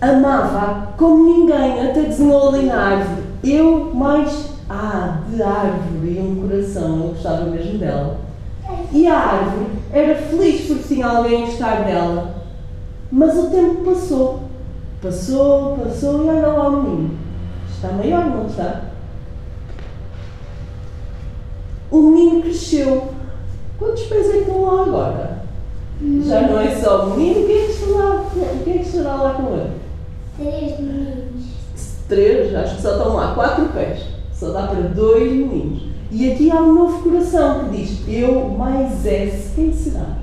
Amava 0.00 0.92
como 0.96 1.24
ninguém, 1.24 1.86
até 1.86 2.02
desenhou 2.02 2.48
ali 2.48 2.66
na 2.66 2.76
árvore. 2.76 3.22
Eu 3.44 3.94
mais. 3.94 4.56
Ah, 4.68 5.20
de 5.30 5.40
árvore 5.40 6.16
e 6.16 6.18
um 6.18 6.48
coração, 6.48 6.96
eu 6.96 7.08
gostava 7.10 7.44
mesmo 7.44 7.78
dela. 7.78 8.18
E 8.90 9.06
a 9.06 9.16
árvore 9.16 9.66
era 9.92 10.16
feliz 10.16 10.66
porque 10.66 10.94
tinha 10.94 11.06
alguém 11.06 11.44
a 11.44 11.46
gostar 11.46 11.84
dela. 11.84 12.34
Mas 13.12 13.38
o 13.38 13.50
tempo 13.50 13.84
passou. 13.84 14.40
Passou, 15.00 15.76
passou 15.76 16.24
e 16.24 16.28
olha 16.28 16.46
lá 16.48 16.68
o 16.68 16.82
menino. 16.82 17.25
Está 17.76 17.92
maior, 17.92 18.24
não 18.24 18.46
está? 18.46 18.84
O 21.90 22.00
menino 22.10 22.42
cresceu. 22.42 23.12
Quantos 23.78 24.04
pés 24.04 24.30
é 24.30 24.32
que 24.32 24.38
estão 24.38 24.62
lá 24.62 24.82
agora? 24.82 25.42
Já 26.24 26.40
não 26.42 26.58
é 26.58 26.74
só 26.74 27.06
o 27.06 27.16
menino, 27.16 27.46
quem 27.46 27.56
é 27.56 27.66
que 27.68 27.84
lá, 27.90 28.24
quem 28.64 28.74
é 28.74 28.78
que 28.78 28.88
estará 28.88 29.14
lá 29.16 29.34
com 29.34 29.54
ele? 29.54 29.70
Três 30.38 30.80
meninos. 30.80 31.44
Três, 32.08 32.54
acho 32.54 32.76
que 32.76 32.82
só 32.82 32.92
estão 32.92 33.14
lá 33.14 33.34
quatro 33.34 33.66
pés. 33.66 34.06
Só 34.32 34.52
dá 34.52 34.68
para 34.68 34.80
dois 34.80 35.30
meninos. 35.30 35.82
E 36.10 36.32
aqui 36.32 36.50
há 36.50 36.62
um 36.62 36.74
novo 36.74 37.02
coração 37.02 37.64
que 37.64 37.76
diz: 37.76 38.08
Eu 38.08 38.48
mais 38.48 39.04
S. 39.04 39.54
Quem 39.54 39.72
será? 39.72 40.16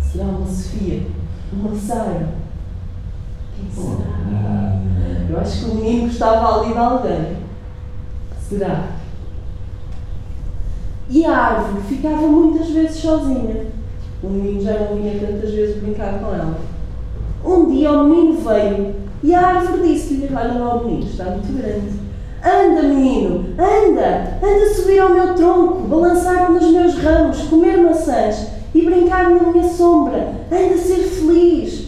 Será 0.00 0.24
uma 0.24 0.46
Sofia? 0.46 1.02
Uma 1.52 1.74
Sara? 1.74 2.43
Será? 3.72 4.80
Eu 5.30 5.40
acho 5.40 5.64
que 5.64 5.70
o 5.70 5.74
menino 5.74 6.08
gostava 6.08 6.60
ali 6.60 6.72
de 6.72 6.78
alguém. 6.78 7.36
Será? 8.48 8.88
E 11.08 11.24
a 11.24 11.36
árvore 11.36 11.82
ficava 11.88 12.26
muitas 12.26 12.70
vezes 12.70 12.96
sozinha. 12.96 13.66
O 14.22 14.28
menino 14.28 14.62
já 14.62 14.72
não 14.78 14.96
vinha 14.96 15.18
tantas 15.20 15.50
vezes 15.50 15.82
brincar 15.82 16.18
com 16.18 16.34
ela. 16.34 16.58
Um 17.44 17.70
dia 17.70 17.92
o 17.92 18.04
menino 18.04 18.38
veio 18.40 18.94
e 19.22 19.34
a 19.34 19.40
árvore 19.40 19.88
disse-lhe: 19.88 20.34
Olha 20.34 20.54
lá 20.54 20.76
o 20.76 20.84
menino, 20.84 21.06
está 21.06 21.24
muito 21.24 21.52
grande. 21.56 22.04
Anda, 22.42 22.82
menino, 22.82 23.46
anda, 23.58 24.38
anda 24.42 24.74
subir 24.74 24.98
ao 24.98 25.10
meu 25.10 25.34
tronco, 25.34 25.88
balançar 25.88 26.52
nos 26.52 26.70
meus 26.70 26.94
ramos, 26.98 27.42
comer 27.44 27.78
maçãs 27.78 28.48
e 28.74 28.84
brincar 28.84 29.30
na 29.30 29.50
minha 29.50 29.68
sombra. 29.68 30.32
Anda 30.52 30.76
ser 30.76 31.04
feliz. 31.04 31.83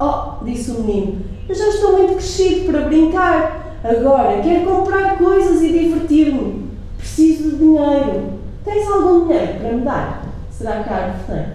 Oh, 0.00 0.44
disse 0.44 0.72
o 0.72 0.80
menino, 0.80 1.22
eu 1.48 1.54
já 1.54 1.68
estou 1.68 1.92
muito 1.92 2.14
crescido 2.14 2.72
para 2.72 2.82
brincar. 2.82 3.78
Agora 3.84 4.40
quero 4.40 4.64
comprar 4.64 5.18
coisas 5.18 5.62
e 5.62 5.68
divertir-me. 5.68 6.70
Preciso 6.96 7.50
de 7.50 7.56
dinheiro. 7.56 8.32
Tens 8.64 8.88
algum 8.88 9.26
dinheiro 9.26 9.58
para 9.60 9.72
me 9.72 9.80
dar? 9.82 10.24
Será 10.50 10.82
que 10.82 10.88
a 10.88 10.96
árvore 10.96 11.24
tem? 11.26 11.46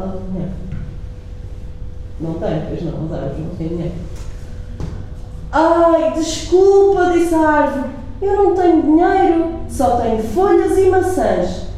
Algum 0.00 0.32
dinheiro? 0.32 0.52
Não 2.20 2.34
tem, 2.34 2.62
pois 2.68 2.82
não, 2.82 3.06
as 3.06 3.12
árvores 3.12 3.38
não 3.38 3.54
têm 3.54 3.68
dinheiro. 3.68 3.94
Ai, 5.52 6.12
desculpa, 6.12 7.10
disse 7.12 7.34
a 7.34 7.48
árvore. 7.48 7.90
Eu 8.20 8.36
não 8.36 8.54
tenho 8.54 8.82
dinheiro, 8.82 9.52
só 9.68 10.00
tenho 10.00 10.22
folhas 10.22 10.76
e 10.76 10.90
maçãs. 10.90 11.68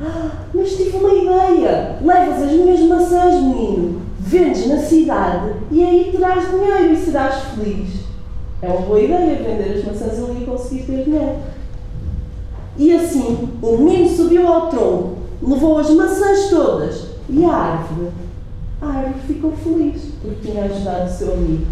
Ah, 0.00 0.30
mas 0.52 0.76
tive 0.76 0.98
uma 0.98 1.14
ideia. 1.14 1.96
Levas 2.02 2.42
as 2.42 2.52
minhas 2.52 2.80
maçãs, 2.82 3.34
menino. 3.42 4.02
Vendes 4.26 4.66
na 4.66 4.78
cidade 4.78 5.52
e 5.70 5.84
aí 5.84 6.10
terás 6.10 6.50
dinheiro 6.50 6.92
e 6.92 6.96
serás 6.96 7.44
feliz. 7.54 8.00
É 8.60 8.66
uma 8.68 8.80
boa 8.80 9.00
ideia 9.00 9.36
vender 9.36 9.78
as 9.78 9.84
maçãs 9.84 10.18
ali 10.18 10.42
e 10.42 10.46
conseguir 10.46 10.82
ter 10.82 11.04
dinheiro. 11.04 11.36
E 12.76 12.92
assim, 12.92 13.48
o 13.62 13.76
menino 13.78 14.08
subiu 14.08 14.48
ao 14.48 14.68
tronco, 14.68 15.18
levou 15.40 15.78
as 15.78 15.90
maçãs 15.90 16.50
todas 16.50 17.06
e 17.28 17.44
a 17.44 17.52
árvore. 17.52 18.10
A 18.82 18.86
árvore 18.88 19.20
ficou 19.28 19.52
feliz 19.52 20.02
porque 20.20 20.50
tinha 20.50 20.64
ajudado 20.64 21.08
o 21.08 21.12
seu 21.12 21.32
amigo. 21.32 21.66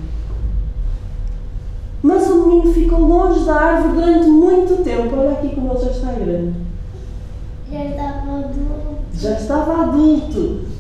Mas 2.05 2.31
o 2.31 2.47
menino 2.47 2.73
ficou 2.73 3.01
longe 3.01 3.45
da 3.45 3.57
árvore 3.57 4.01
durante 4.01 4.29
muito 4.29 4.85
tempo. 4.85 5.17
Olha 5.17 5.33
aqui 5.33 5.57
como 5.57 5.73
ele 5.73 5.81
já 5.81 5.91
está 5.91 6.13
grande. 6.13 6.55
Já 7.69 7.85
estava 7.85 8.39
adulto. 8.39 8.97
Já 9.13 9.31
estava 9.33 9.83
adulto. 9.83 10.74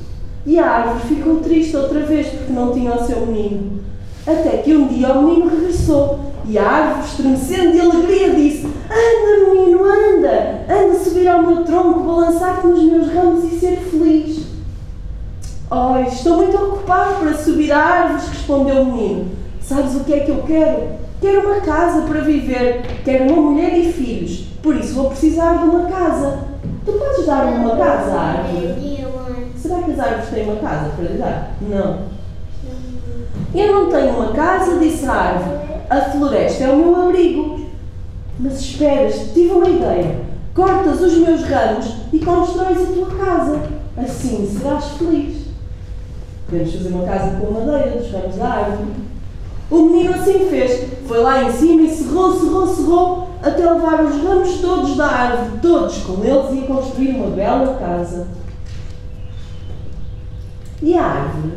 E 0.46 0.58
a 0.58 0.66
árvore 0.66 1.14
ficou 1.14 1.36
triste 1.36 1.76
outra 1.76 2.00
vez 2.00 2.26
porque 2.28 2.52
não 2.52 2.72
tinha 2.72 2.94
o 2.94 3.04
seu 3.04 3.26
menino. 3.26 3.80
Até 4.26 4.58
que 4.58 4.76
um 4.76 4.86
dia 4.86 5.12
o 5.12 5.22
menino 5.22 5.48
regressou 5.48 6.20
e 6.46 6.58
a 6.58 6.68
árvore, 6.68 7.06
estremecendo 7.06 7.72
de 7.72 7.80
alegria, 7.80 8.34
disse: 8.34 8.66
Anda, 8.66 9.50
menino, 9.50 9.82
anda! 9.84 10.64
Anda 10.68 10.98
subir 10.98 11.26
ao 11.26 11.42
meu 11.42 11.64
tronco, 11.64 12.00
balançar-te 12.00 12.66
nos 12.66 12.82
meus 12.82 13.08
ramos 13.12 13.44
e 13.44 13.58
ser 13.58 13.78
feliz. 13.78 14.44
Oh, 15.70 15.98
estou 16.06 16.36
muito 16.36 16.56
ocupado 16.56 17.14
para 17.20 17.34
subir 17.34 17.72
a 17.72 17.78
árvores, 17.78 18.28
respondeu 18.28 18.82
o 18.82 18.86
menino. 18.86 19.30
Sabes 19.62 19.94
o 19.96 20.04
que 20.04 20.12
é 20.12 20.20
que 20.20 20.30
eu 20.30 20.42
quero? 20.42 21.04
Quero 21.20 21.46
uma 21.46 21.60
casa 21.62 22.02
para 22.02 22.20
viver, 22.20 22.82
quero 23.02 23.32
uma 23.32 23.50
mulher 23.50 23.78
e 23.78 23.90
filhos, 23.90 24.44
por 24.62 24.76
isso 24.76 24.94
vou 24.94 25.08
precisar 25.08 25.54
de 25.54 25.64
uma 25.64 25.86
casa. 25.86 26.40
Tu 26.84 26.92
podes 26.92 27.24
dar-me 27.24 27.64
uma 27.64 27.76
casa 27.76 28.12
à 28.12 28.20
árvore? 28.20 29.03
Será 29.74 29.82
que 29.82 29.90
as 29.90 29.98
árvores 29.98 30.30
têm 30.30 30.44
uma 30.44 30.56
casa 30.56 30.90
para 30.90 31.04
lhe 31.04 31.18
dar? 31.18 31.50
Não. 31.60 31.98
Eu 33.54 33.72
não 33.72 33.90
tenho 33.90 34.10
uma 34.10 34.32
casa, 34.32 34.78
disse 34.78 35.04
a 35.06 35.12
árvore. 35.12 35.58
A 35.90 36.00
floresta 36.00 36.64
é 36.64 36.70
o 36.70 36.76
meu 36.76 37.08
abrigo. 37.08 37.60
Mas 38.38 38.60
esperas, 38.60 39.32
tive 39.32 39.50
uma 39.50 39.68
ideia. 39.68 40.20
Cortas 40.54 41.00
os 41.00 41.18
meus 41.18 41.42
ramos 41.42 41.92
e 42.12 42.18
constróis 42.20 42.82
a 42.82 42.92
tua 42.92 43.10
casa. 43.16 43.62
Assim 43.96 44.48
serás 44.48 44.84
feliz. 44.92 45.44
Podemos 46.48 46.74
fazer 46.74 46.88
uma 46.90 47.04
casa 47.04 47.36
com 47.40 47.52
madeira 47.52 47.98
dos 47.98 48.12
ramos 48.12 48.36
da 48.36 48.46
árvore. 48.46 48.90
O 49.70 49.78
menino 49.82 50.14
assim 50.14 50.48
fez. 50.50 50.88
Foi 51.06 51.18
lá 51.18 51.42
em 51.42 51.52
cima 51.52 51.82
e 51.82 51.90
serrou, 51.90 52.32
serrou, 52.38 52.66
serrou, 52.66 53.28
até 53.42 53.68
levar 53.68 54.04
os 54.04 54.22
ramos 54.22 54.60
todos 54.60 54.96
da 54.96 55.06
árvore, 55.06 55.58
todos 55.60 55.96
com 55.98 56.24
eles, 56.24 56.52
e 56.52 56.66
construir 56.66 57.10
uma 57.16 57.30
bela 57.30 57.74
casa. 57.74 58.43
E 60.84 60.98
a 60.98 61.02
árvore? 61.02 61.52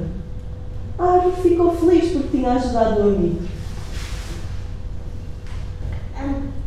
A 0.98 1.04
árvore 1.04 1.36
ficou 1.42 1.76
feliz 1.76 2.14
porque 2.14 2.38
tinha 2.38 2.54
ajudado 2.54 3.02
o 3.02 3.04
amigo. 3.10 3.42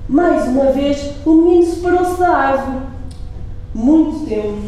Mais 0.07 0.47
uma 0.47 0.71
vez, 0.71 1.15
o 1.25 1.33
menino 1.33 1.65
separou-se 1.65 2.21
da 2.21 2.29
árvore. 2.29 2.87
Muito 3.75 4.27
tempo. 4.27 4.61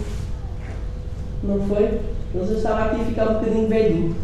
Não 1.42 1.60
foi? 1.68 2.00
Ele 2.34 2.46
já 2.46 2.54
estava 2.54 2.84
aqui 2.86 3.02
a 3.02 3.04
ficar 3.04 3.28
um 3.28 3.34
bocadinho 3.34 3.68
velhinho. 3.68 4.16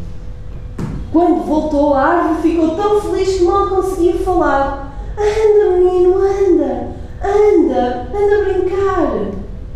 Quando 1.12 1.44
voltou, 1.44 1.92
a 1.92 2.07
árvore 2.07 2.48
ficou 2.48 2.74
tão 2.74 3.02
feliz 3.02 3.37
que 3.37 3.44
mal 3.44 3.68
conseguia 3.68 4.14
falar. 4.20 4.98
Anda, 5.18 5.76
menino, 5.76 6.14
anda! 6.16 6.88
Anda! 7.22 8.09
Anda 8.16 8.40
a 8.40 8.44
brincar! 8.44 9.33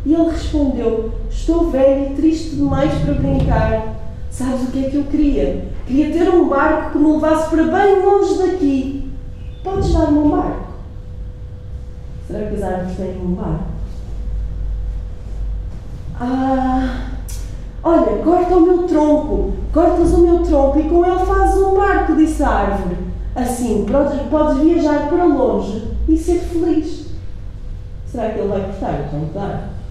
E 0.07 0.14
ele 0.14 0.31
respondeu: 0.31 1.12
Estou 1.33 1.71
velho 1.71 2.12
e 2.12 2.14
triste 2.14 2.57
demais 2.57 2.92
para 3.01 3.14
brincar. 3.14 3.95
Sabes 4.31 4.62
o 4.62 4.71
que 4.71 4.87
é 4.87 4.90
que 4.90 4.97
eu 4.97 5.05
queria? 5.05 5.66
Queria 5.87 6.12
ter 6.12 6.29
um 6.29 6.49
barco 6.49 6.92
que 6.92 6.99
me 6.99 7.12
levasse 7.12 7.51
para 7.51 7.64
bem 7.64 8.05
longe 8.05 8.38
daqui. 8.38 9.12
Podes 9.64 9.92
dar-me 9.92 10.18
um 10.18 10.31
barco? 10.31 10.73
Será 12.27 12.49
que 12.49 12.55
as 12.55 12.62
árvores 12.62 12.97
têm 12.97 13.21
um 13.21 13.35
barco? 13.35 13.64
Ah, 16.21 17.11
olha, 17.83 18.23
corta 18.23 18.55
o 18.55 18.61
meu 18.61 18.87
tronco, 18.87 19.53
cortas 19.73 20.12
o 20.12 20.18
meu 20.18 20.42
tronco 20.42 20.79
e 20.79 20.88
com 20.88 21.05
ele 21.05 21.27
fazes 21.27 21.62
um 21.62 21.75
barco, 21.75 22.14
disse 22.14 22.42
a 22.42 22.49
árvore. 22.49 22.97
Assim 23.35 23.85
podes, 23.90 24.21
podes 24.31 24.62
viajar 24.62 25.09
para 25.09 25.25
longe 25.25 25.88
e 26.09 26.16
ser 26.16 26.38
feliz. 26.38 27.07
Será 28.07 28.31
que 28.31 28.38
ele 28.38 28.49
vai 28.49 28.61
cortar 28.61 29.01
o 29.01 29.09
tronco 29.09 29.35
da 29.35 29.42
árvore? 29.42 29.82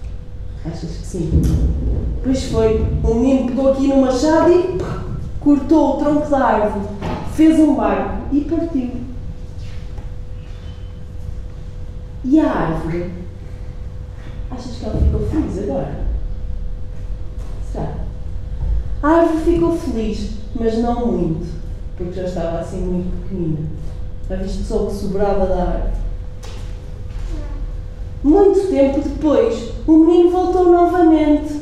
Achas 0.64 0.90
que 0.90 1.06
sim? 1.06 1.42
Pois 2.22 2.44
foi, 2.44 2.80
o 3.02 3.14
menino 3.14 3.48
pegou 3.48 3.72
aqui 3.72 3.88
no 3.88 4.00
machado 4.00 4.52
e 4.52 4.78
cortou 5.40 5.96
o 5.96 5.98
tronco 5.98 6.30
da 6.30 6.38
árvore, 6.38 6.86
fez 7.34 7.58
um 7.58 7.74
barco 7.74 8.28
e 8.32 8.42
partiu. 8.42 8.90
E 12.24 12.38
a 12.38 12.48
árvore? 12.48 13.10
Achas 14.50 14.76
que 14.76 14.84
ela 14.84 15.00
ficou 15.00 15.26
feliz 15.28 15.58
agora? 15.58 16.04
Será? 17.72 17.94
A 19.02 19.08
árvore 19.08 19.52
ficou 19.52 19.76
feliz, 19.76 20.30
mas 20.54 20.78
não 20.78 21.06
muito, 21.10 21.52
porque 21.96 22.12
já 22.12 22.24
estava 22.24 22.60
assim 22.60 22.82
muito 22.82 23.22
pequenina. 23.22 23.66
Já 24.28 24.36
viste 24.36 24.62
só 24.62 24.84
o 24.84 24.86
que 24.86 24.94
sobrava 24.94 25.46
da 25.46 25.62
árvore? 25.62 25.92
Muito 28.22 28.68
tempo 28.68 29.00
depois, 29.00 29.72
o 29.86 29.96
menino 29.96 30.30
voltou 30.30 30.70
novamente. 30.70 31.60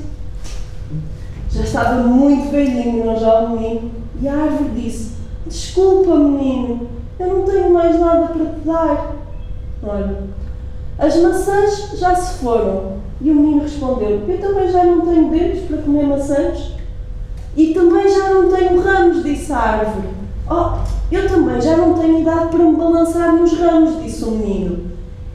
Já 1.51 1.63
estava 1.63 2.03
muito 2.03 2.51
velhinho, 2.51 3.07
não 3.07 3.19
já 3.19 3.41
o 3.41 3.51
menino, 3.51 3.91
e 4.21 4.29
a 4.29 4.35
árvore 4.35 4.71
disse: 4.77 5.13
Desculpa, 5.47 6.17
menino, 6.17 6.89
eu 7.19 7.27
não 7.27 7.43
tenho 7.45 7.73
mais 7.73 7.99
nada 7.99 8.27
para 8.27 8.45
te 8.45 8.61
dar. 8.61 9.17
Olha, 9.83 10.25
as 10.99 11.17
maçãs 11.17 11.99
já 11.99 12.15
se 12.15 12.45
foram. 12.45 13.01
E 13.23 13.31
o 13.31 13.35
menino 13.35 13.63
respondeu: 13.63 14.23
Eu 14.29 14.39
também 14.39 14.71
já 14.71 14.85
não 14.85 15.01
tenho 15.01 15.31
dedos 15.31 15.61
para 15.63 15.79
comer 15.79 16.07
maçãs. 16.07 16.73
E 17.57 17.75
também 17.75 18.09
já 18.09 18.31
não 18.31 18.51
tenho 18.51 18.81
ramos, 18.81 19.25
disse 19.25 19.53
a 19.53 19.59
árvore. 19.59 20.09
Oh, 20.49 20.79
eu 21.11 21.29
também 21.29 21.61
já 21.61 21.77
não 21.77 21.95
tenho 21.95 22.21
idade 22.21 22.49
para 22.49 22.65
me 22.65 22.77
balançar 22.77 23.35
nos 23.35 23.59
ramos, 23.59 24.03
disse 24.03 24.25
o 24.25 24.31
menino. 24.33 24.90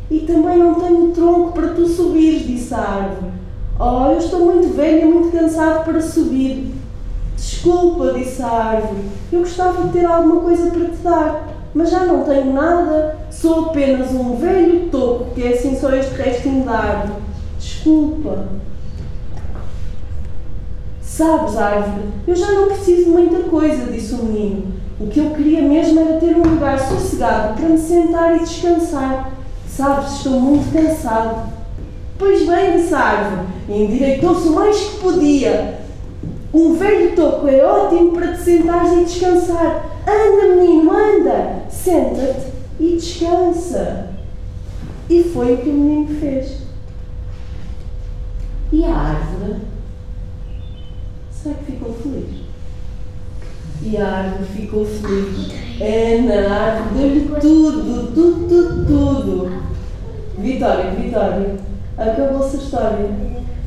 E 0.10 0.20
também 0.20 0.60
não 0.60 0.76
tenho 0.76 1.12
tronco 1.12 1.52
para 1.52 1.70
tu 1.70 1.88
subires, 1.88 2.46
disse 2.46 2.74
a 2.74 2.80
árvore. 2.80 3.32
Oh, 3.80 4.12
eu 4.12 4.18
estou 4.18 4.46
muito 4.46 4.74
velho 4.76 5.02
e 5.02 5.13
muito 5.13 5.38
cansado 5.38 5.84
para 5.84 6.02
subir. 6.02 6.74
Desculpa, 7.36 8.13
disse 8.13 8.41
a 8.41 8.48
árvore. 8.48 9.02
Eu 9.32 9.39
gostava 9.39 9.88
de 9.88 9.94
ter 9.94 10.06
alguma 10.06 10.41
coisa 10.41 10.70
para 10.70 10.86
te 10.86 10.98
dar, 10.98 11.48
mas 11.74 11.89
já 11.89 12.06
não 12.06 12.24
tenho 12.24 12.54
nada. 12.54 13.18
Sou 13.30 13.65
apenas 13.65 14.12
um 14.12 14.38
velho 14.38 14.89
toco, 14.89 15.34
que 15.34 15.44
é 15.44 15.54
assim 15.54 15.76
só 15.78 15.94
este 15.94 16.13
restinho 16.13 16.63
de 16.63 16.70
árvore. 16.70 17.20
Desculpa. 17.60 18.48
Sabes, 21.02 21.58
árvore, 21.58 22.08
eu 22.28 22.36
já 22.36 22.52
não 22.52 22.68
preciso 22.68 23.06
de 23.06 23.10
muita 23.10 23.50
coisa, 23.50 23.91
disse 23.91 24.13
o 24.15 24.24
menino. 24.24 24.74
O 25.00 25.08
que 25.08 25.20
eu 25.20 25.32
queria 25.32 25.62
mesmo 25.62 26.00
era 26.00 26.20
ter 26.20 26.36
um 26.36 26.44
lugar 26.44 26.80
sossegado 26.80 27.56
para 27.56 27.68
me 27.68 27.78
sentar 27.78 28.36
e 28.36 28.39
descansar. 28.39 29.35
Sabes, 29.76 30.14
estou 30.14 30.40
muito 30.40 30.72
cansado. 30.72 31.52
Pois 32.18 32.48
bem, 32.48 32.76
e 33.68 33.84
endireitou-se 33.84 34.48
o 34.48 34.54
mais 34.54 34.80
que 34.80 35.00
podia. 35.00 35.82
Um 36.54 36.76
velho 36.76 37.14
toco 37.14 37.46
é 37.50 37.62
ótimo 37.62 38.14
para 38.14 38.34
te 38.34 38.42
sentares 38.42 38.94
e 38.94 39.04
descansar. 39.04 39.86
Anda, 40.08 40.56
menino, 40.56 40.90
anda! 40.92 41.64
Senta-te 41.70 42.54
e 42.80 42.96
descansa. 42.96 44.12
E 45.10 45.24
foi 45.24 45.56
o 45.56 45.58
que 45.58 45.70
o 45.70 45.74
menino 45.74 46.20
fez. 46.22 46.60
E 48.72 48.86
a 48.86 48.96
árvore? 48.96 49.56
Será 51.32 51.56
que 51.56 51.74
ficou 51.74 51.94
feliz? 51.96 52.46
E 53.82 53.98
a 53.98 54.08
árvore 54.08 54.46
ficou 54.56 54.86
feliz. 54.86 55.52
É, 55.80 56.22
na 56.22 56.56
árvore 56.56 57.00
deu-lhe 57.00 57.22
tudo, 57.40 58.12
tudo, 58.14 58.48
tudo, 58.48 58.86
tudo. 58.86 59.52
Vitória, 60.38 60.92
Vitória, 60.92 61.56
acabou-se 61.98 62.58
a 62.58 62.60
história. 62.60 63.10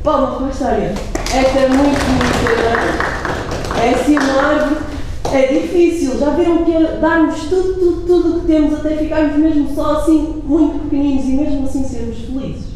Palmas 0.03 0.37
para 0.37 0.47
a 0.47 0.51
história. 0.51 0.95
Esta 1.15 1.59
é 1.59 1.69
muito 1.69 1.99
bonita, 2.05 2.63
não 2.63 3.83
é? 3.83 3.87
É 3.87 3.95
assim 3.95 4.17
uma 4.17 4.43
árvore. 4.43 4.89
É 5.33 5.47
difícil, 5.47 6.19
já 6.19 6.31
viram 6.31 6.65
que 6.65 6.73
é 6.73 6.97
darmos 7.01 7.41
tudo, 7.43 7.75
tudo, 7.75 8.07
tudo 8.07 8.37
o 8.37 8.41
que 8.41 8.47
temos 8.47 8.75
até 8.75 8.97
ficarmos 8.97 9.37
mesmo 9.37 9.75
só 9.75 9.99
assim, 9.99 10.43
muito 10.45 10.85
pequeninos 10.85 11.25
e 11.25 11.33
mesmo 11.33 11.67
assim 11.67 11.85
sermos 11.85 12.19
felizes. 12.19 12.69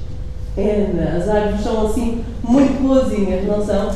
É, 0.57 0.91
não, 0.93 1.17
as 1.19 1.29
árvores 1.29 1.63
são 1.63 1.87
assim 1.87 2.23
muito 2.45 2.83
boazinhas, 2.83 3.47
não 3.47 3.65
são? 3.65 3.91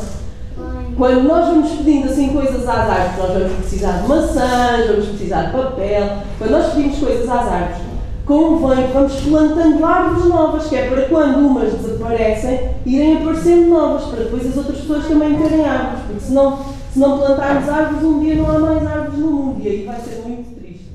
Quando 0.97 1.25
nós 1.25 1.47
vamos 1.47 1.73
pedindo 1.73 2.09
assim 2.09 2.33
coisas 2.33 2.67
às 2.67 2.69
árvores, 2.69 3.19
nós 3.19 3.33
vamos 3.33 3.59
precisar 3.59 4.01
de 4.01 4.09
maçãs, 4.09 4.87
vamos 4.87 5.09
precisar 5.09 5.43
de 5.43 5.53
papel. 5.53 6.23
Quando 6.39 6.51
nós 6.51 6.73
pedimos 6.73 6.99
coisas 6.99 7.29
às 7.29 7.47
árvores, 7.47 7.83
convém 8.25 8.87
que 8.87 8.93
vamos 8.95 9.21
plantando 9.21 9.85
árvores 9.85 10.25
novas, 10.25 10.67
que 10.67 10.77
é 10.77 10.89
para 10.89 11.03
quando 11.03 11.47
umas 11.47 11.75
desaparecem, 11.75 12.71
irem 12.87 13.19
aparecendo 13.19 13.69
novas, 13.69 14.05
para 14.07 14.25
depois 14.25 14.47
as 14.47 14.57
outras 14.57 14.79
pessoas 14.79 15.07
também 15.07 15.37
terem 15.37 15.67
árvores, 15.67 16.05
porque 16.07 16.21
senão, 16.21 16.65
se 16.91 16.99
não 16.99 17.19
plantarmos 17.19 17.69
árvores, 17.69 18.03
um 18.03 18.21
dia 18.21 18.37
não 18.37 18.51
há 18.51 18.59
mais 18.59 18.87
árvores 18.87 19.19
no 19.19 19.31
mundo 19.31 19.63
e 19.63 19.69
aí 19.69 19.85
vai 19.85 20.01
ser 20.01 20.23
muito 20.27 20.59
triste. 20.59 20.93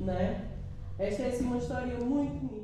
Não 0.00 0.14
é? 0.14 0.34
Esta 0.98 1.22
é 1.22 1.26
assim 1.28 1.44
uma 1.44 1.58
história 1.58 1.94
muito 2.00 2.32
bonita. 2.44 2.57